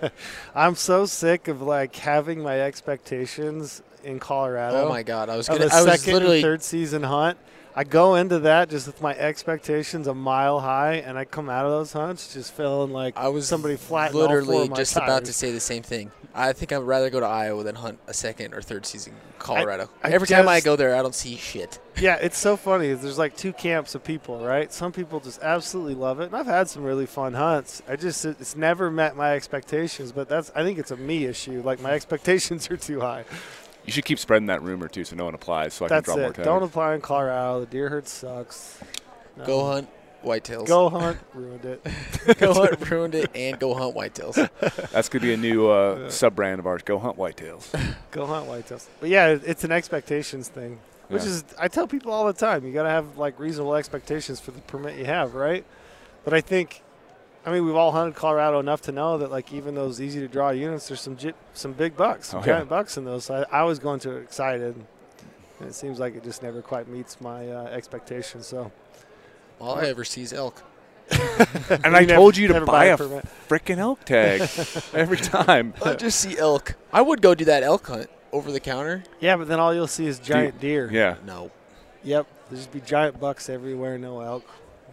[0.54, 5.48] I'm so sick of like having my expectations in Colorado Oh my god, I was
[5.48, 5.70] of gonna.
[5.70, 6.36] a I was second literally.
[6.38, 7.38] and third season hunt.
[7.76, 11.66] I go into that just with my expectations a mile high, and I come out
[11.66, 15.50] of those hunts just feeling like I was somebody four literally just about to say
[15.50, 16.12] the same thing.
[16.36, 19.88] I think I'd rather go to Iowa than hunt a second or third season Colorado.
[20.02, 21.78] I Every time I go there, I don't see shit.
[22.00, 22.92] Yeah, it's so funny.
[22.92, 24.72] There's like two camps of people, right?
[24.72, 27.82] Some people just absolutely love it, and I've had some really fun hunts.
[27.88, 31.60] I just it's never met my expectations, but that's I think it's a me issue.
[31.62, 33.24] Like my expectations are too high.
[33.86, 36.14] You should keep spreading that rumor too, so no one applies, so I That's can
[36.14, 36.36] draw more it.
[36.36, 36.46] tags.
[36.46, 37.60] Don't apply in Colorado.
[37.60, 38.78] The deer herd sucks.
[39.36, 39.44] No.
[39.46, 39.88] Go hunt
[40.24, 40.66] whitetails.
[40.66, 41.18] Go hunt.
[41.34, 41.86] Ruined it.
[42.38, 44.34] go hunt, ruined it, and go hunt whitetails.
[44.90, 46.82] That's gonna be a new uh, sub brand of ours.
[46.82, 47.70] Go hunt whitetails.
[48.10, 48.86] Go hunt whitetails.
[49.00, 50.78] But yeah, it's an expectations thing,
[51.08, 51.28] which Yeah.
[51.28, 52.64] is I tell people all the time.
[52.64, 55.64] You got to have like reasonable expectations for the permit you have, right?
[56.24, 56.80] But I think,
[57.46, 60.28] I mean, we've all hunted Colorado enough to know that like even those easy to
[60.28, 62.76] draw units, there's some j- some big bucks, some Oh, giant yeah.
[62.76, 63.24] bucks in those.
[63.26, 64.74] So I, I was going to it excited,
[65.60, 68.46] and it seems like it just never quite meets my uh, expectations.
[68.46, 68.72] So.
[69.60, 70.62] All I ever see is elk.
[71.70, 73.24] And I never- told you to never buy a permit.
[73.48, 74.40] freaking elk tag
[74.92, 75.74] every time.
[75.84, 76.74] I just see elk.
[76.92, 79.04] I would go do that elk hunt over the counter.
[79.20, 80.90] Yeah, but then all you'll see is giant deer.
[80.92, 81.16] Yeah.
[81.24, 81.50] No,
[82.02, 82.26] Yep.
[82.50, 84.44] There's just be giant bucks everywhere, no elk.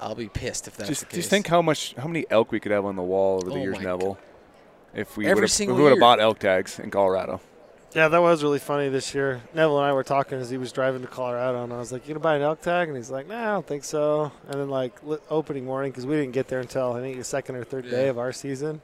[0.01, 1.15] I'll be pissed if that's Just the case.
[1.17, 3.55] just think how much how many elk we could have on the wall over the
[3.55, 4.17] Oh years, Neville.
[4.93, 7.39] If we Every would have we would have bought elk tags in Colorado.
[7.93, 9.41] Yeah, that was really funny this year.
[9.53, 12.07] Neville and I were talking as he was driving to Colorado, and I was like,
[12.07, 14.59] "You gonna buy an elk tag?" And he's like, "Nah, I don't think so." And
[14.59, 14.93] then like
[15.29, 18.07] opening morning, because we didn't get there until I think the second or third day
[18.07, 18.81] of our season.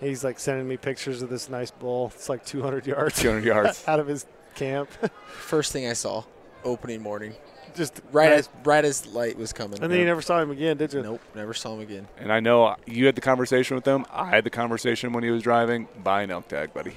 [0.00, 2.10] He's like sending me pictures of this nice bull.
[2.14, 3.84] It's like 200 yards 200 yards.
[3.88, 4.26] out of his
[4.56, 4.90] camp.
[5.28, 6.24] First thing I saw,
[6.64, 7.34] opening morning,
[7.74, 9.82] Just right as right as light was coming.
[9.82, 11.02] And then you never saw him again, did you?
[11.02, 12.06] Nope, never saw him again.
[12.18, 14.06] And I know you had the conversation with him.
[14.12, 15.88] I had the conversation when he was driving.
[16.02, 16.92] Buy an elk tag, buddy.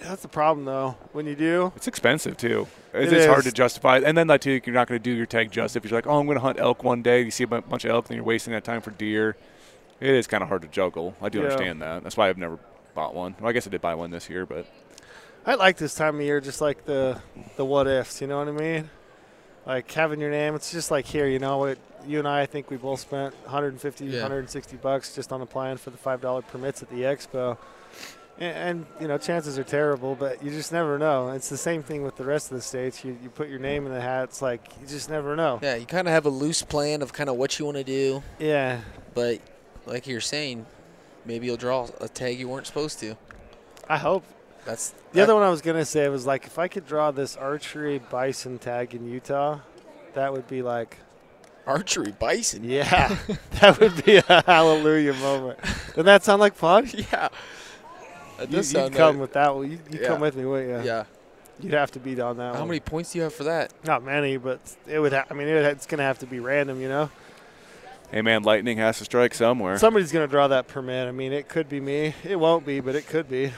[0.00, 0.96] Yeah, that's the problem though.
[1.12, 2.66] When you do, It's expensive too.
[2.94, 3.98] It's, It it's hard to justify.
[3.98, 5.76] And then like too, you're not going to do your tag justice.
[5.76, 7.84] If you're like, oh, I'm going to hunt elk one day, you see a bunch
[7.84, 9.36] of elk, then you're wasting that time for deer.
[10.00, 11.14] It is kind of hard to juggle.
[11.22, 11.44] I do Yeah.
[11.44, 12.02] understand that.
[12.02, 12.58] That's why I've never
[12.94, 13.36] bought one.
[13.38, 14.66] Well, I guess I did buy one this year, but
[15.46, 17.20] I like this time of year, just like the
[17.56, 18.20] the what ifs.
[18.20, 18.90] You know what I mean?
[19.66, 20.54] Like having your name.
[20.54, 21.26] It's just like here.
[21.28, 21.78] You know what?
[22.06, 24.22] You and I, I think we both spent 150, Yeah.
[24.22, 27.56] 160 bucks just on applying for the five dollar permits at the expo.
[28.38, 31.28] And, and you know, chances are terrible, but you just never know.
[31.28, 33.04] It's the same thing with the rest of the states.
[33.04, 34.24] You you put your name in the hat.
[34.24, 35.60] It's like you just never know.
[35.62, 37.84] Yeah, you kind of have a loose plan of kind of what you want to
[37.84, 38.80] do, Yeah.
[39.14, 39.38] but
[39.86, 40.66] like you're saying,
[41.24, 43.16] maybe you'll draw a tag you weren't supposed to.
[43.88, 44.24] I hope.
[44.64, 47.36] That's The other one I was gonna say was like if I could draw this
[47.36, 49.58] archery bison tag in Utah,
[50.14, 50.98] that would be like
[51.66, 52.64] archery bison.
[52.64, 53.16] Yeah,
[53.60, 55.58] that would be a hallelujah moment.
[55.88, 56.88] Doesn't that sound like fun?
[57.12, 57.28] Yeah,
[58.38, 59.20] that you, would sound come nice.
[59.20, 59.70] with that one.
[59.70, 60.08] You, you Yeah.
[60.08, 60.88] come with me, wouldn't you?
[60.90, 61.04] Yeah.
[61.60, 62.68] You'd have to beat on that How one.
[62.70, 63.72] many points do you have for that?
[63.84, 64.58] Not many, but
[64.88, 65.12] it would.
[65.12, 67.10] Ha- I mean, it, it's going to have to be random, you know.
[68.10, 69.78] hey man, lightning has to strike somewhere.
[69.78, 71.06] Somebody's going to draw that permit.
[71.06, 72.14] I mean, it could be me.
[72.24, 73.52] It won't be, but it could be.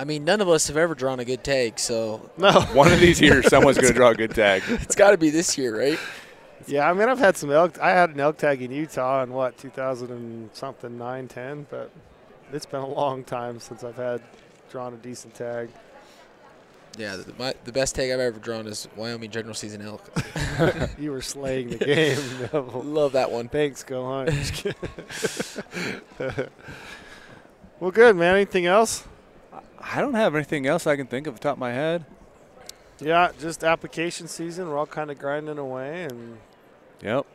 [0.00, 2.52] I mean, none of us have ever drawn a good tag, so No.
[2.72, 4.62] one of these years, someone's going to draw a good tag.
[4.68, 5.98] it's got to be this year, right?
[6.66, 7.78] yeah, I mean, I've had some elk.
[7.78, 11.90] I had an elk tag in Utah in what 2000 and something, nine, ten, but
[12.50, 14.22] it's been a long time since I've had
[14.70, 15.68] drawn a decent tag.
[16.96, 20.10] Yeah, the, my, the best tag I've ever drawn is Wyoming General Season elk.
[20.98, 22.18] You were slaying the game.
[22.40, 22.82] Neville.
[22.84, 23.48] Love that one.
[23.48, 24.64] Thanks, go hunt.
[27.80, 28.34] well, good, man.
[28.34, 29.04] Anything else?
[29.80, 32.04] I don't have anything else I can think of the top of my head.
[33.00, 34.68] Yeah, just application season.
[34.68, 36.38] We're all kind of grinding away, and
[37.02, 37.26] Yep.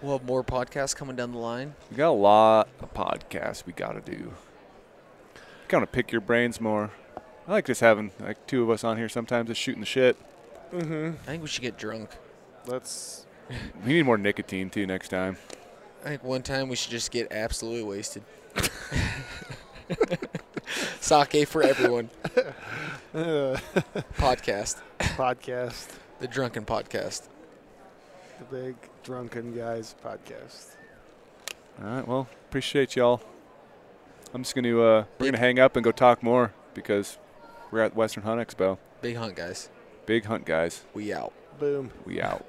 [0.00, 1.74] We'll have more podcasts coming down the line.
[1.90, 4.32] We got a lot of podcasts we got to do.
[5.68, 6.90] Kind of pick your brains more.
[7.46, 10.16] I like just having like two of us on here sometimes, just shooting the shit.
[10.72, 11.10] mm-hmm.
[11.22, 12.10] I think we should get drunk.
[12.66, 13.26] let's.
[13.84, 15.36] We need more nicotine too next time.
[16.04, 18.22] I think one time we should just get absolutely wasted.
[21.00, 22.10] Sake for everyone
[23.14, 24.80] podcast.
[24.98, 25.88] podcast.
[26.20, 27.28] The Drunken Podcast.
[28.38, 30.76] The Big Drunken Guys podcast.
[31.82, 32.06] All right.
[32.06, 33.22] Well, appreciate y'all.
[34.34, 37.18] I'm just going to uh, we're going to hang up and go talk more because
[37.70, 38.78] we're at Western Hunt Expo.
[39.00, 39.68] Big hunt, guys.
[40.06, 40.84] Big hunt, guys.
[40.94, 41.32] We out.
[41.58, 41.90] Boom.
[42.06, 42.44] We out.